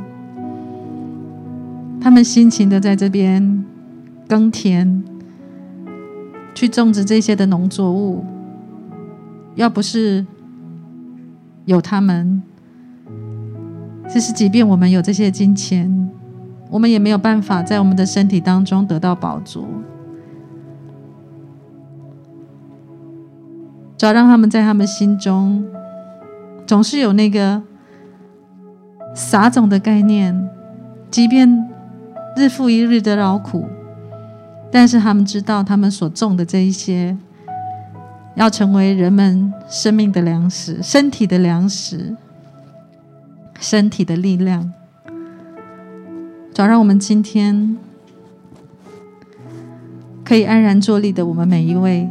[2.01, 3.63] 他们辛勤的在这边
[4.27, 5.01] 耕田，
[6.53, 8.25] 去种植这些的农作物。
[9.55, 10.25] 要不是
[11.63, 12.43] 有他们，
[14.13, 16.10] 就是即便我们有这些金钱。
[16.71, 19.67] 我们也没有办法在我们的身体当中得到饱足，
[23.97, 25.63] 只要让他们在他们心中
[26.65, 27.61] 总是有那个
[29.13, 30.49] 撒种的概念，
[31.11, 31.69] 即便
[32.37, 33.67] 日复一日的劳苦，
[34.71, 37.17] 但是他们知道他们所种的这一些，
[38.35, 42.15] 要成为人们生命的粮食、身体的粮食、
[43.59, 44.71] 身体的力量。
[46.61, 47.75] 主，让我们今天
[50.23, 52.07] 可以安然坐立的，我们每一位，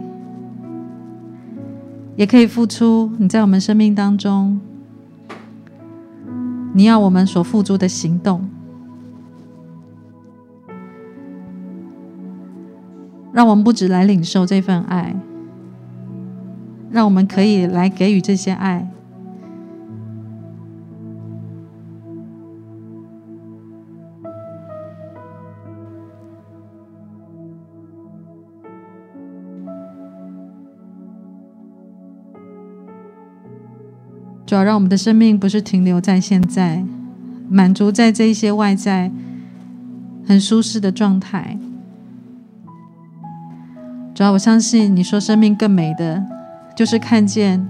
[2.16, 4.60] 也可以付出你在我们生命当中，
[6.72, 8.48] 你要我们所付出的行动，
[13.32, 15.14] 让我们不止来领受这份爱，
[16.90, 18.90] 让我们可以来给予这些爱。
[34.50, 36.84] 主要让我们的生命不是停留在现在，
[37.48, 39.08] 满足在这一些外在
[40.26, 41.56] 很舒适的状态。
[44.12, 46.24] 主要我相信你说生命更美的，
[46.74, 47.64] 就是看见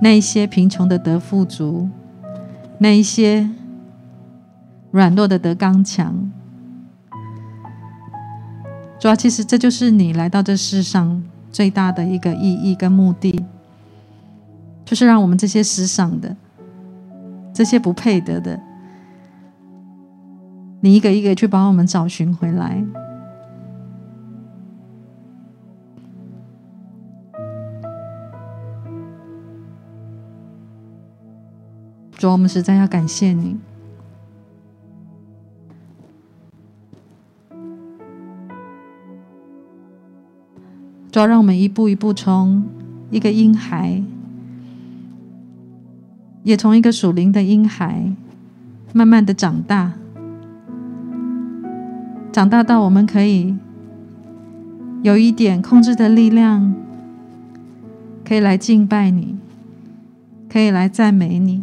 [0.00, 1.90] 那一些贫穷的得富足，
[2.78, 3.50] 那一些
[4.90, 6.32] 软弱的得刚强。
[8.98, 13.44] 主要其实这就是你来到这世上最大的一个意义跟目的。
[14.88, 16.34] 就是让我们这些失丧的、
[17.52, 18.58] 这些不配得的，
[20.80, 22.82] 你一个一个去把我们找寻回来。
[32.16, 33.58] 主，我们实在要感谢你。
[41.12, 42.64] 主要让我们一步一步从
[43.10, 44.02] 一个婴孩。
[46.42, 48.12] 也从一个属灵的婴孩，
[48.92, 49.92] 慢慢的长大，
[52.32, 53.54] 长大到我们可以
[55.02, 56.74] 有一点控制的力量，
[58.24, 59.36] 可以来敬拜你，
[60.50, 61.62] 可以来赞美你，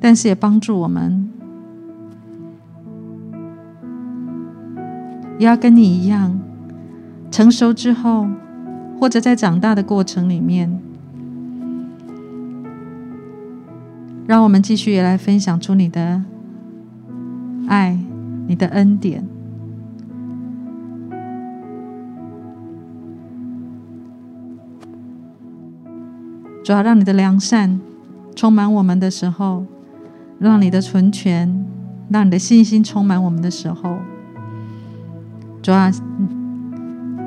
[0.00, 1.28] 但是也帮助我们，
[5.38, 6.38] 也要跟你一样，
[7.30, 8.28] 成熟之后，
[8.98, 10.81] 或者在长大的过程里面，
[14.26, 16.22] 让我们继续也来分享出你的
[17.68, 17.98] 爱，
[18.46, 19.26] 你的恩典。
[26.64, 27.80] 主要让你的良善
[28.36, 29.66] 充满我们的时候，
[30.38, 31.66] 让你的纯全，
[32.08, 33.98] 让你的信心充满我们的时候，
[35.60, 35.90] 主要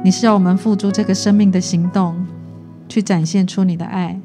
[0.04, 2.16] 你是要我们付诸这个生命的行动，
[2.88, 4.20] 去展现出你的爱，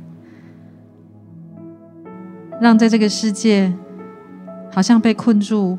[2.61, 3.73] 让在这个世界
[4.71, 5.79] 好像被困住、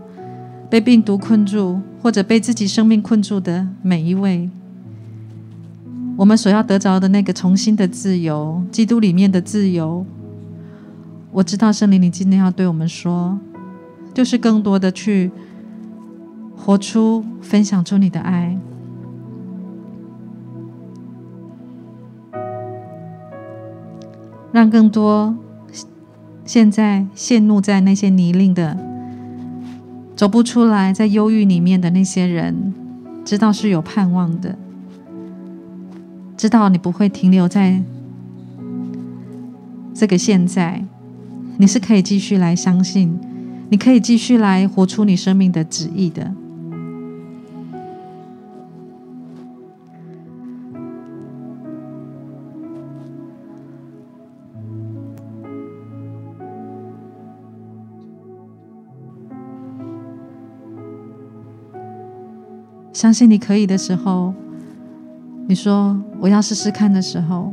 [0.68, 4.50] 被病毒困住，或者被自己生命困住的每一位。
[6.18, 10.06] 我们所要得着的那个重新的自由，基督里面的自由，
[11.32, 13.38] 我知道圣灵，你今天要对我们说，
[14.14, 15.32] 就是更多的去
[16.58, 18.58] 活出、分享出你的爱，
[24.52, 25.36] 让更多
[26.52, 28.78] 现在陷入在那些泥泞的、
[30.18, 32.74] 走不出来、在忧郁里面的那些人，
[33.24, 34.58] 知道是有盼望的。
[36.36, 37.82] 知道你不会停留在
[39.94, 40.84] 这个现在，
[41.56, 43.18] 你是可以继续来相信，
[43.70, 46.34] 你可以继续来活出你生命的旨意的。
[63.02, 64.32] 相信你可以的时候。
[65.48, 67.52] 你说我要试试看的时候，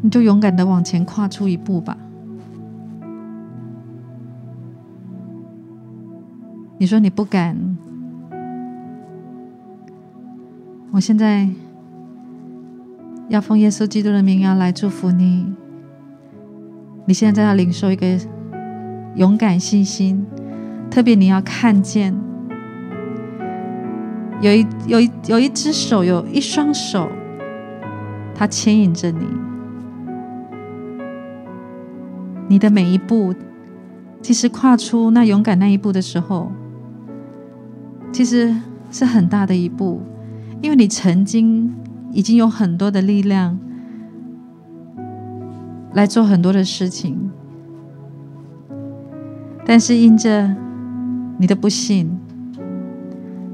[0.00, 1.98] 你就勇敢的往前跨出一步吧。
[6.78, 7.76] 你说你不敢，
[10.92, 11.48] 我现在
[13.28, 15.52] 要奉耶稣基督的名要来祝福你。
[17.06, 18.06] 你现在在要领受一个
[19.16, 20.24] 勇敢信心，
[20.94, 22.14] 特别你要看见。
[24.40, 27.10] 有一有一有一只手，有一双手，
[28.32, 29.26] 它牵引着你。
[32.46, 33.34] 你的每一步，
[34.22, 36.52] 其实跨出那勇敢那一步的时候，
[38.12, 38.54] 其实
[38.92, 40.00] 是很大的一步，
[40.62, 41.74] 因为你曾经
[42.12, 43.58] 已经有很多的力量
[45.92, 47.32] 来做很多的事情，
[49.66, 50.54] 但是因着
[51.38, 52.18] 你的不幸。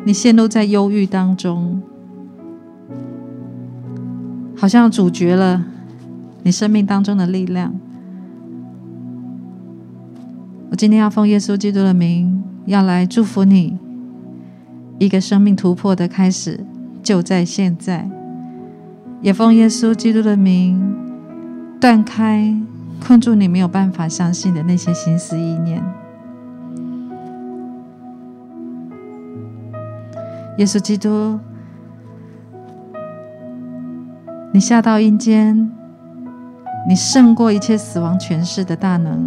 [0.04, 1.82] 你陷入在忧郁当中，
[4.56, 5.62] 好像阻绝了
[6.42, 7.74] 你生命当中的力量。
[10.70, 13.76] 我今天要奉耶稣基督的名，要来祝福你，
[14.98, 16.64] 一个生命突破的开始
[17.02, 18.08] 就在现在。
[19.20, 20.80] 也奉耶稣基督的名，
[21.78, 22.56] 断开
[23.06, 25.84] 困住你没有办法相信的那些心思意念。
[30.60, 31.40] 耶稣基督，
[34.52, 35.70] 你下到阴间，
[36.86, 39.26] 你胜过一切死亡权势的大能，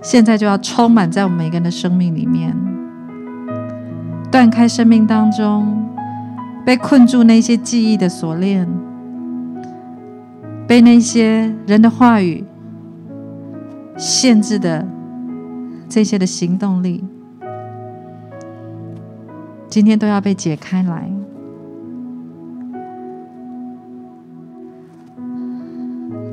[0.00, 2.56] 现在就要充满在我们每个人的生命里面，
[4.30, 5.84] 断开生命当中
[6.64, 8.68] 被困住那些记忆的锁链，
[10.68, 12.44] 被那些人的话语
[13.96, 14.86] 限制的
[15.88, 17.04] 这些的行动力。
[19.76, 21.06] 今天都要被解开来。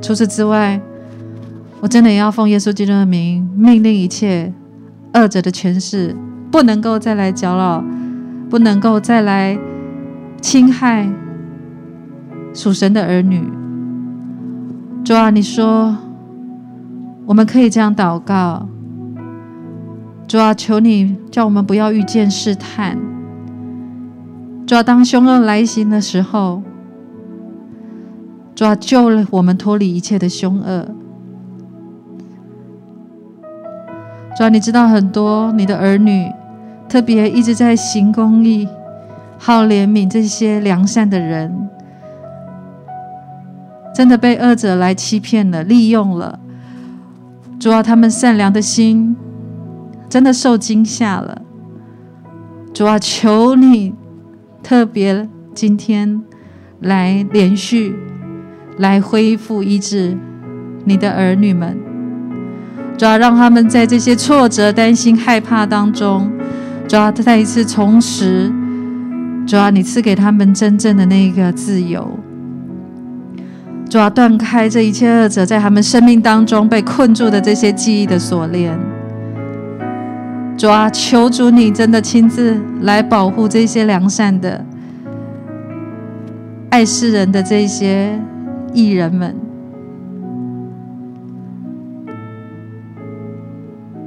[0.00, 0.80] 除此之外，
[1.82, 4.50] 我真的也要奉耶稣基督的名，命令一切
[5.12, 6.16] 恶者的权势
[6.50, 7.84] 不能够再来搅扰，
[8.48, 9.58] 不能够再来
[10.40, 11.06] 侵害
[12.54, 13.46] 属神的儿女。
[15.04, 15.94] 主啊，你说
[17.26, 18.66] 我们可以这样祷告。
[20.26, 22.96] 主啊，求你叫我们不要遇见试探。
[24.66, 26.62] 主要当凶恶来袭的时候，
[28.54, 30.88] 主要救了我们脱离一切的凶恶。
[34.36, 36.32] 主要你知道很多你的儿女，
[36.88, 38.66] 特别一直在行公义、
[39.38, 41.68] 好怜悯这些良善的人，
[43.94, 46.38] 真的被恶者来欺骗了、利用了。
[47.60, 49.14] 主要他们善良的心
[50.08, 51.42] 真的受惊吓了。
[52.72, 53.94] 主要求你。
[54.64, 56.22] 特别今天
[56.80, 57.94] 来连续
[58.78, 60.16] 来恢复医治
[60.84, 61.78] 你的儿女们，
[62.96, 66.32] 主要让他们在这些挫折、担心、害怕当中，
[66.88, 68.50] 主要再一次重拾
[69.46, 72.18] 主啊，你赐给他们真正的那个自由。
[73.90, 78.78] 主啊，断开这一切恶者在他们生命当中被困住的这些记忆的锁链。
[80.56, 84.64] 主啊，求主你真的亲自来保护这些良善的、
[86.70, 88.18] 爱世人的这些
[88.72, 89.36] 艺人们。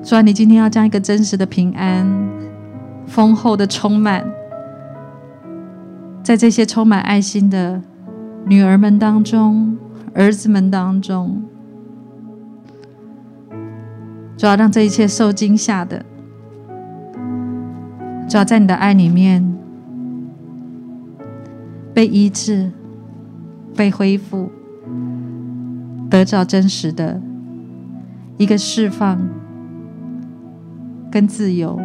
[0.02, 2.08] 主啊，你今天要将一个真实的平安、
[3.06, 4.26] 丰厚的充满，
[6.24, 7.82] 在这些充满爱心的
[8.46, 9.78] 女儿们当中、
[10.14, 11.44] 儿子们当中，
[14.38, 16.04] 主要让这一切受惊吓的。
[18.28, 19.56] 主要在你的爱里面
[21.94, 22.72] 被医治、
[23.76, 24.52] 被恢复，
[26.10, 27.22] 得到真实的
[28.38, 29.18] 一个释放
[31.10, 31.80] 跟自由。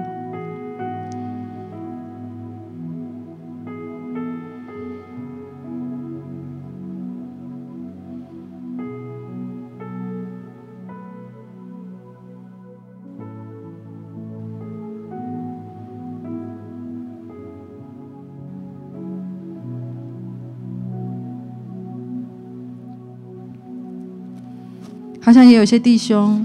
[25.24, 26.44] 好像也有些弟兄，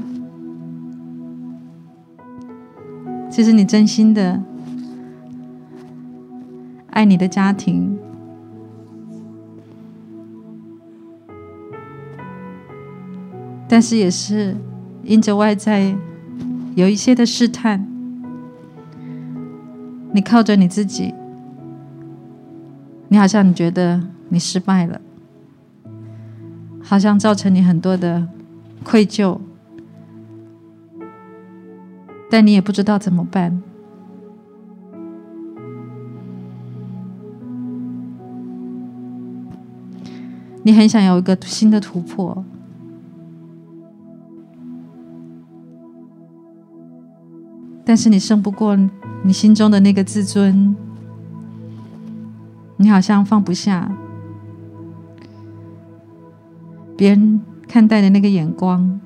[3.29, 4.39] 其实你真心的
[6.91, 7.97] 爱你的家庭，
[13.67, 14.55] 但是也是
[15.03, 15.95] 因着外在
[16.75, 17.83] 有一些的试探，
[20.13, 21.15] 你靠着你自己，
[23.07, 25.01] 你好像你觉得你失败了，
[26.79, 28.27] 好像造成你很多的。
[28.83, 29.39] 愧疚，
[32.29, 33.61] 但你也不知道怎么办。
[40.63, 42.43] 你很想有一个新的突破，
[47.85, 48.77] 但是你胜不过
[49.23, 50.75] 你心中的那个自尊，
[52.75, 53.89] 你好像放不下
[56.97, 57.41] 别人。
[57.67, 58.99] 看待的那个眼光，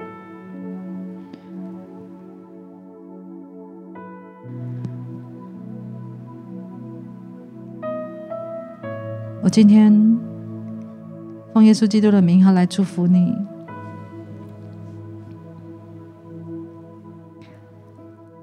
[9.42, 9.92] 我今天
[11.54, 13.36] 奉耶稣基督的名号来祝福你。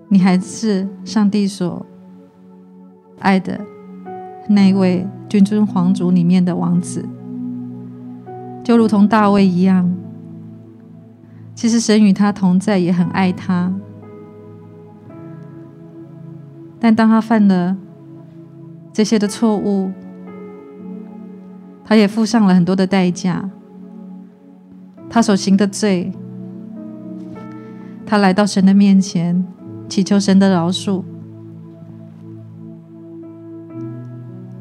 [0.09, 1.87] 你还是上帝所
[3.21, 3.61] 爱的
[4.49, 7.09] 那一位君尊皇族里面的王子，
[8.65, 9.91] 就如同大卫一样。
[11.59, 13.75] 其实神与他同在，也很爱他。
[16.79, 17.77] 但当他犯了
[18.93, 19.91] 这些的错误，
[21.85, 23.51] 他也付上了很多的代价。
[25.11, 26.13] 他所行的罪，
[28.07, 29.45] 他来到神的面前，
[29.89, 31.03] 祈求神的饶恕，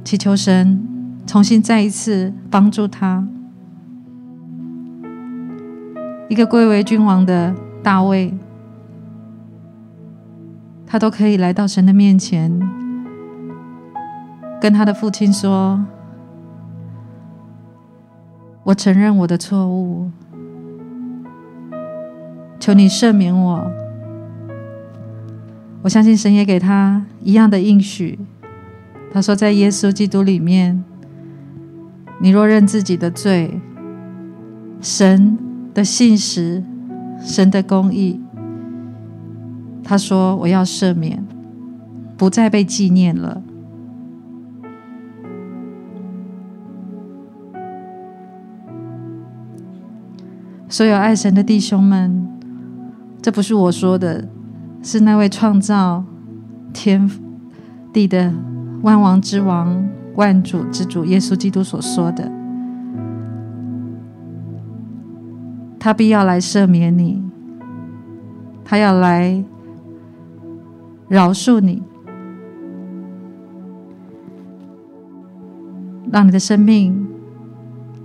[0.03, 0.83] 祈求神
[1.27, 3.27] 重新再一次帮助他。
[6.29, 8.33] 一个贵为君王的大卫，
[10.85, 12.51] 他都可以来到神的面前，
[14.59, 15.85] 跟他的父亲说
[18.63, 20.11] ：“我承认我的错误，
[22.59, 23.71] 求你赦免我。”
[25.83, 28.19] 我相信神也给他一样的应许。
[29.13, 30.83] 他说：“在耶稣基督里面，
[32.19, 33.61] 你若认自己的罪，
[34.81, 35.37] 神。”
[35.77, 36.63] 的信实，
[37.21, 38.19] 神的公义。
[39.83, 41.23] 他说：“我要赦免，
[42.17, 43.37] 不再被纪念了。”
[50.67, 52.27] 所有爱神的弟兄们，
[53.21, 54.27] 这不是我说的，
[54.81, 56.03] 是那位创造
[56.73, 57.07] 天
[57.93, 58.33] 地的
[58.81, 62.31] 万王之王、万主之主耶稣基督所说的。
[65.79, 67.23] 他必要来赦免你，
[68.65, 69.43] 他要来
[71.07, 71.81] 饶恕你，
[76.11, 77.07] 让你的生命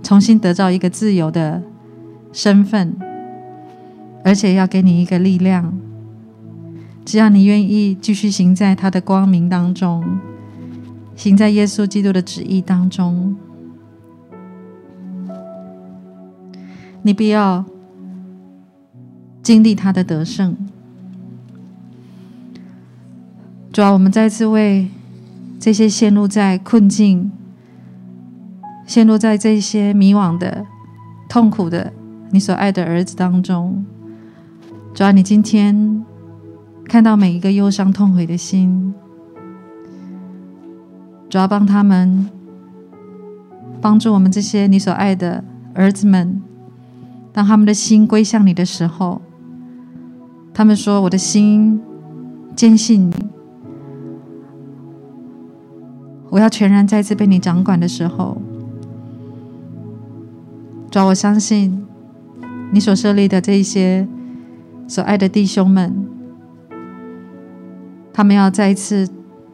[0.01, 1.61] 重新得到一个自由的
[2.31, 2.95] 身份，
[4.23, 5.73] 而且要给你一个力量。
[7.03, 10.19] 只要你愿意继续行在他的光明当中，
[11.15, 13.35] 行在耶稣基督的旨意当中，
[17.03, 17.63] 你必要。
[19.43, 20.55] 经历他的得胜，
[23.73, 24.87] 主啊，我们再次为
[25.59, 27.29] 这些陷入在困境、
[28.87, 30.65] 陷入在这些迷惘的、
[31.27, 31.91] 痛苦的
[32.31, 33.83] 你所爱的儿子当中。
[34.93, 36.05] 主啊，你今天
[36.85, 38.93] 看到每一个忧伤痛悔的心，
[41.29, 42.29] 主要帮他们，
[43.81, 45.43] 帮助我们这些你所爱的
[45.73, 46.41] 儿子们，
[47.33, 49.21] 当他们的心归向你的时候，
[50.53, 51.81] 他们说：“我的心
[52.55, 53.13] 坚信你，
[56.29, 58.37] 我要全然再次被你掌管的时候，
[60.89, 61.85] 主要我相信
[62.71, 64.07] 你所设立的这一些。”
[64.85, 66.05] 所爱的弟兄们，
[68.11, 69.07] 他们要再一次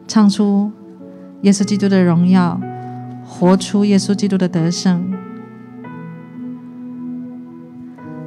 [0.08, 0.72] 唱出
[1.42, 2.60] 耶稣基督的荣耀，
[3.24, 5.29] 活出耶稣基督的得胜。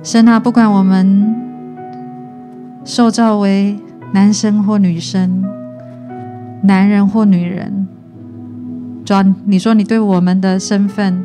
[0.03, 1.33] 神啊，不管我们
[2.83, 3.79] 受造为
[4.13, 5.43] 男生或女生，
[6.61, 7.87] 男人或女人，
[9.05, 11.23] 主啊，你说你对我们的身份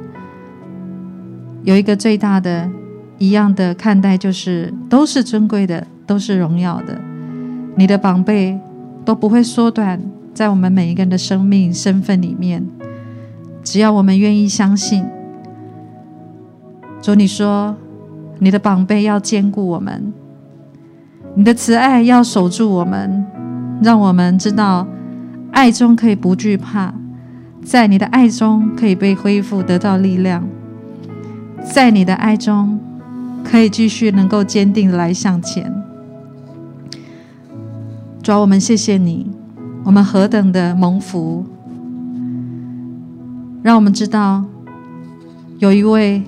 [1.65, 2.71] 有一个最大的。
[3.21, 6.97] 一样的看待，就是都是尊贵的，都是荣耀的。
[7.75, 8.57] 你的宝贝
[9.05, 10.01] 都不会缩短
[10.33, 12.65] 在我们每一个人的生命身份里面。
[13.65, 15.05] 只要我们愿意相信，
[17.03, 17.75] 主你说，
[18.39, 20.13] 你的宝贝要坚固我们，
[21.35, 23.27] 你的慈爱要守住我们，
[23.83, 24.87] 让我们知道
[25.53, 26.95] 爱中可以不惧怕，
[27.63, 30.47] 在你的爱中可以被恢复，得到力量，
[31.63, 32.79] 在你的爱中。
[33.45, 35.73] 可以继续能够坚定的来向前，
[38.21, 39.31] 主，我们谢谢你，
[39.85, 41.47] 我们何等的蒙福，
[43.63, 44.45] 让我们知道
[45.61, 46.25] 有一位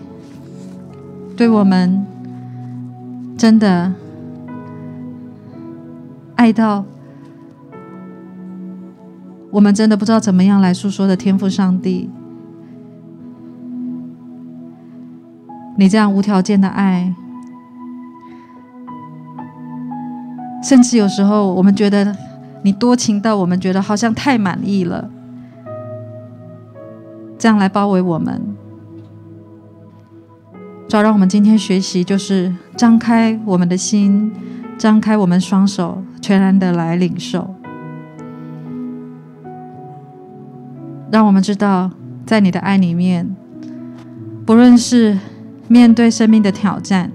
[1.41, 2.05] 对我们
[3.39, 3.91] 真的
[6.37, 6.85] 爱到
[9.51, 12.11] 我们真的不知道怎么样来诉说的天赋上帝。
[15.79, 17.15] 你这样无条件的爱，
[20.63, 22.15] 甚至有时候我们觉得
[22.61, 25.09] 你多情到我们觉得好像太满意了，
[27.39, 28.60] 这样来包围我们。
[30.91, 34.33] 主要让我们今天学习，就是张开我们的心，
[34.77, 37.55] 张开我们双手，全然的来领受。
[41.13, 41.93] 让我们知道，
[42.27, 43.37] 在你的爱里面，
[44.45, 45.17] 不论是。
[45.69, 47.13] 面对生命的挑战，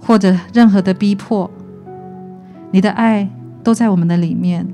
[0.00, 1.50] 或者任何的逼迫，
[2.70, 3.28] 你的爱
[3.62, 4.66] 都在我们的里面，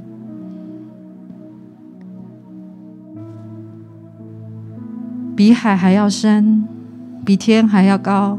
[5.34, 6.64] 比海还要深，
[7.24, 8.38] 比天还要高，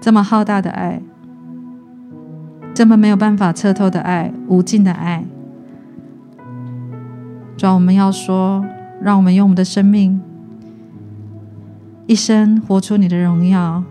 [0.00, 1.02] 这么浩大的爱，
[2.72, 5.24] 这么没有办法测透的爱，无尽的爱，
[7.56, 8.64] 主要我们要说。
[9.02, 10.20] 让我们用我们的生命，
[12.06, 13.82] 一生活出你的荣耀，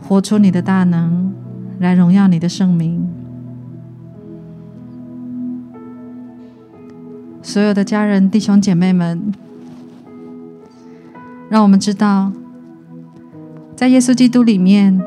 [0.00, 1.34] 活出你的大能，
[1.78, 3.06] 来荣耀你的圣名。
[7.44, 9.30] 所有的家人、弟兄姐妹们，
[11.50, 12.32] 让我们知道，
[13.76, 14.98] 在耶稣基督里面，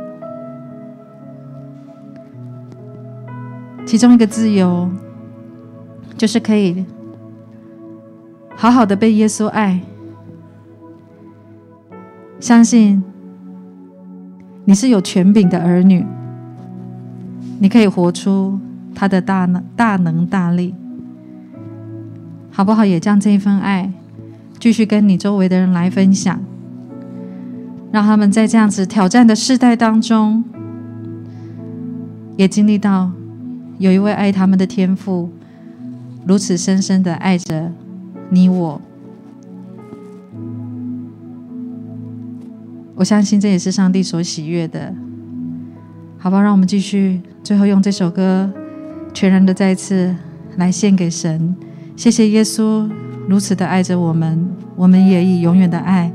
[3.87, 4.87] 其中一个自由，
[6.15, 6.85] 就是可以。
[8.55, 9.81] 好好的被耶稣爱，
[12.39, 13.03] 相信
[14.63, 16.05] 你是有权柄的儿女，
[17.59, 18.59] 你可以活出
[18.93, 20.73] 他的大能、大能大力，
[22.57, 22.83] 好不好？
[22.83, 23.93] 也将这一份爱
[24.59, 26.41] 继续跟你周围的人来分享，
[27.91, 30.43] 让他们在这样子挑战的世代当中，
[32.35, 33.11] 也经历到
[33.77, 35.29] 有一位爱他们的天父，
[36.25, 37.71] 如此深深的爱着。
[38.31, 38.81] 你我，
[42.95, 44.95] 我相信这也是上帝所喜悦的，
[46.17, 46.41] 好吧？
[46.41, 48.51] 让我们继续，最后用这首歌，
[49.13, 50.15] 全然的再次
[50.57, 51.55] 来献给神。
[51.97, 52.87] 谢谢耶稣
[53.27, 56.11] 如此的爱着我们，我们也以永远的爱，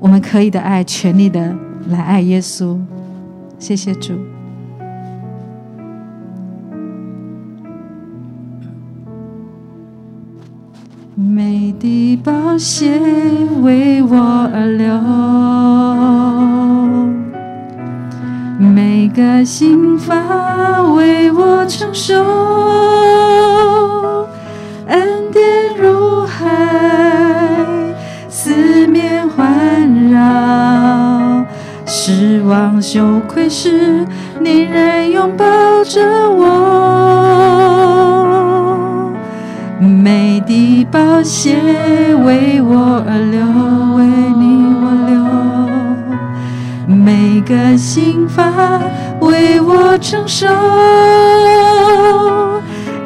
[0.00, 1.56] 我们可以的爱，全力的
[1.88, 2.76] 来爱耶稣。
[3.58, 4.12] 谢谢主。
[11.14, 13.00] 每滴宝血
[13.62, 14.16] 为我
[14.52, 14.92] 而流，
[18.58, 22.14] 每个心房为我承受，
[32.46, 34.06] 望羞愧时，
[34.40, 35.44] 你仍拥抱
[35.84, 36.44] 着我，
[39.80, 41.56] 每滴宝血
[42.24, 43.40] 为我而流，
[43.96, 44.04] 为
[44.38, 44.84] 你我
[46.86, 48.80] 流，每个心法
[49.20, 50.46] 为我承受，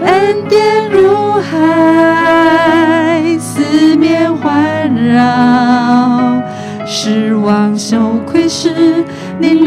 [0.05, 6.43] 恩典如海，四面环绕，
[6.85, 8.10] 是望羞。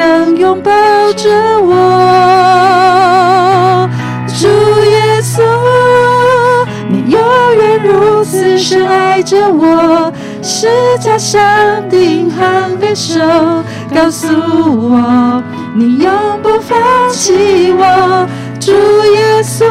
[0.03, 0.69] 能拥抱
[1.15, 1.29] 着
[1.61, 1.79] 我，
[4.27, 4.47] 主
[4.83, 5.41] 耶稣。
[6.89, 7.21] 你永
[7.55, 10.67] 远如此深爱着我，十
[10.99, 11.41] 架上
[11.89, 13.17] 钉痕别手，
[13.95, 15.41] 告诉我
[15.73, 16.77] 你永不放
[17.09, 18.27] 弃我，
[18.59, 18.71] 主
[19.13, 19.65] 耶稣，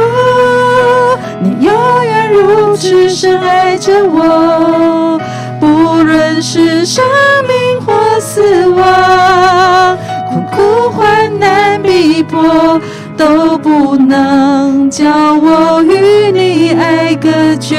[1.42, 1.74] 你永
[2.04, 5.20] 远如此深爱着我，
[5.60, 7.04] 不论是生
[7.46, 9.96] 命或死亡，
[10.32, 12.80] 困苦患难逼迫。
[13.14, 15.04] 都不能叫
[15.34, 17.76] 我与你爱隔绝，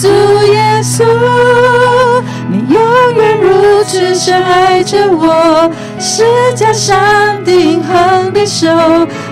[0.00, 0.08] 主
[0.44, 1.04] 耶稣，
[2.48, 2.80] 你永
[3.16, 6.96] 远如此深爱着我，十架上
[7.44, 8.68] 钉痕别手，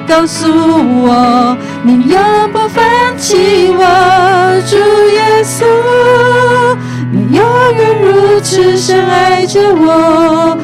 [0.07, 2.21] 告诉我你永
[2.53, 2.85] 不放
[3.17, 3.83] 弃我，
[4.69, 4.77] 主
[5.15, 5.65] 耶稣，
[7.73, 10.57] 你永远如此深爱着我。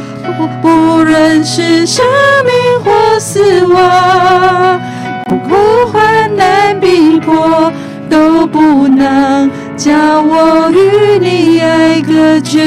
[0.62, 0.68] 不
[1.03, 2.05] 论是生
[2.44, 2.53] 命
[2.84, 4.80] 或死亡，
[5.26, 5.55] 不苦
[5.92, 7.72] 患难逼迫，
[8.09, 9.92] 都不能叫
[10.22, 12.64] 我与你爱隔绝。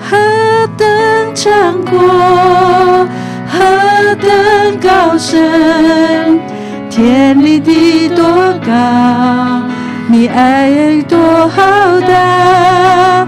[0.00, 0.16] 何
[0.76, 0.88] 等
[1.34, 1.98] 长阔，
[3.46, 3.58] 何
[4.20, 6.40] 等高深，
[6.88, 8.24] 天离地多
[8.66, 9.62] 高，
[10.20, 13.26] 你爱多浩大。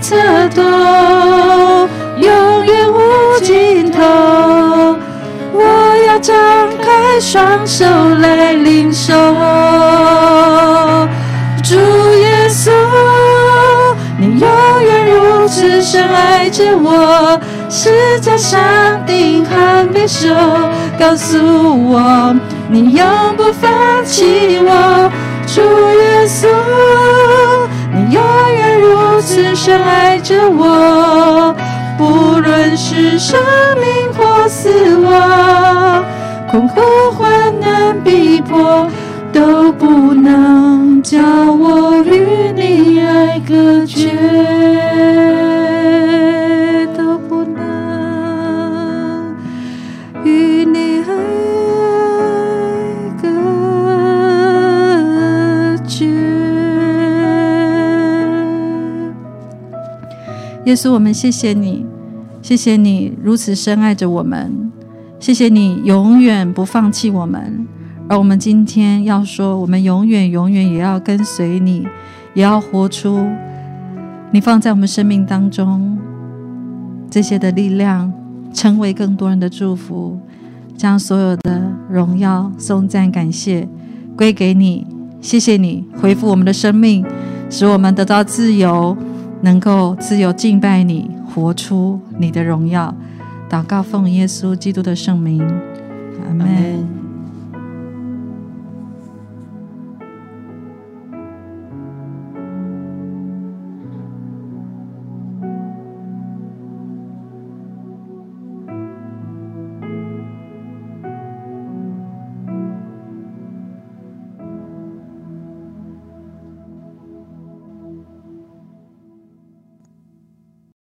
[0.00, 0.16] 测
[0.54, 0.62] 度
[2.16, 4.00] 永远无尽头，
[5.52, 6.34] 我要张
[6.78, 7.84] 开双手
[8.20, 9.12] 来领受。
[11.62, 12.70] 主耶稣，
[14.18, 14.48] 你永
[14.82, 18.58] 远如此深爱着我，十架上
[19.04, 20.34] 钉痕别手，
[20.98, 21.36] 告诉
[21.90, 22.34] 我
[22.70, 23.06] 你永
[23.36, 25.10] 不放弃我。
[25.46, 26.46] 主耶稣。
[27.90, 31.54] 你永远如此深爱着我，
[31.96, 33.40] 不论是生
[33.80, 36.04] 命或死亡，
[36.50, 36.80] 困苦
[37.16, 38.86] 患难逼迫，
[39.32, 44.10] 都不能叫我与你爱隔绝。
[60.68, 61.86] 耶稣，我们谢谢你，
[62.42, 64.70] 谢谢你如此深爱着我们，
[65.18, 67.66] 谢谢你永远不放弃我们。
[68.06, 71.88] 而我们今天要说，我们永远永远也要跟随你，
[72.34, 73.26] 也要活出
[74.30, 75.96] 你放在我们生命当中
[77.08, 78.12] 这些的力量，
[78.52, 80.20] 成为更多人的祝福，
[80.76, 83.66] 将所有的荣耀、颂赞、感谢
[84.14, 84.86] 归给你。
[85.22, 87.02] 谢谢你恢复我们的生命，
[87.48, 88.94] 使我们得到自由。
[89.40, 92.94] 能够自由敬拜你，活出你的荣耀，
[93.48, 95.40] 祷告奉耶稣基督的圣名，
[96.26, 97.07] 阿门。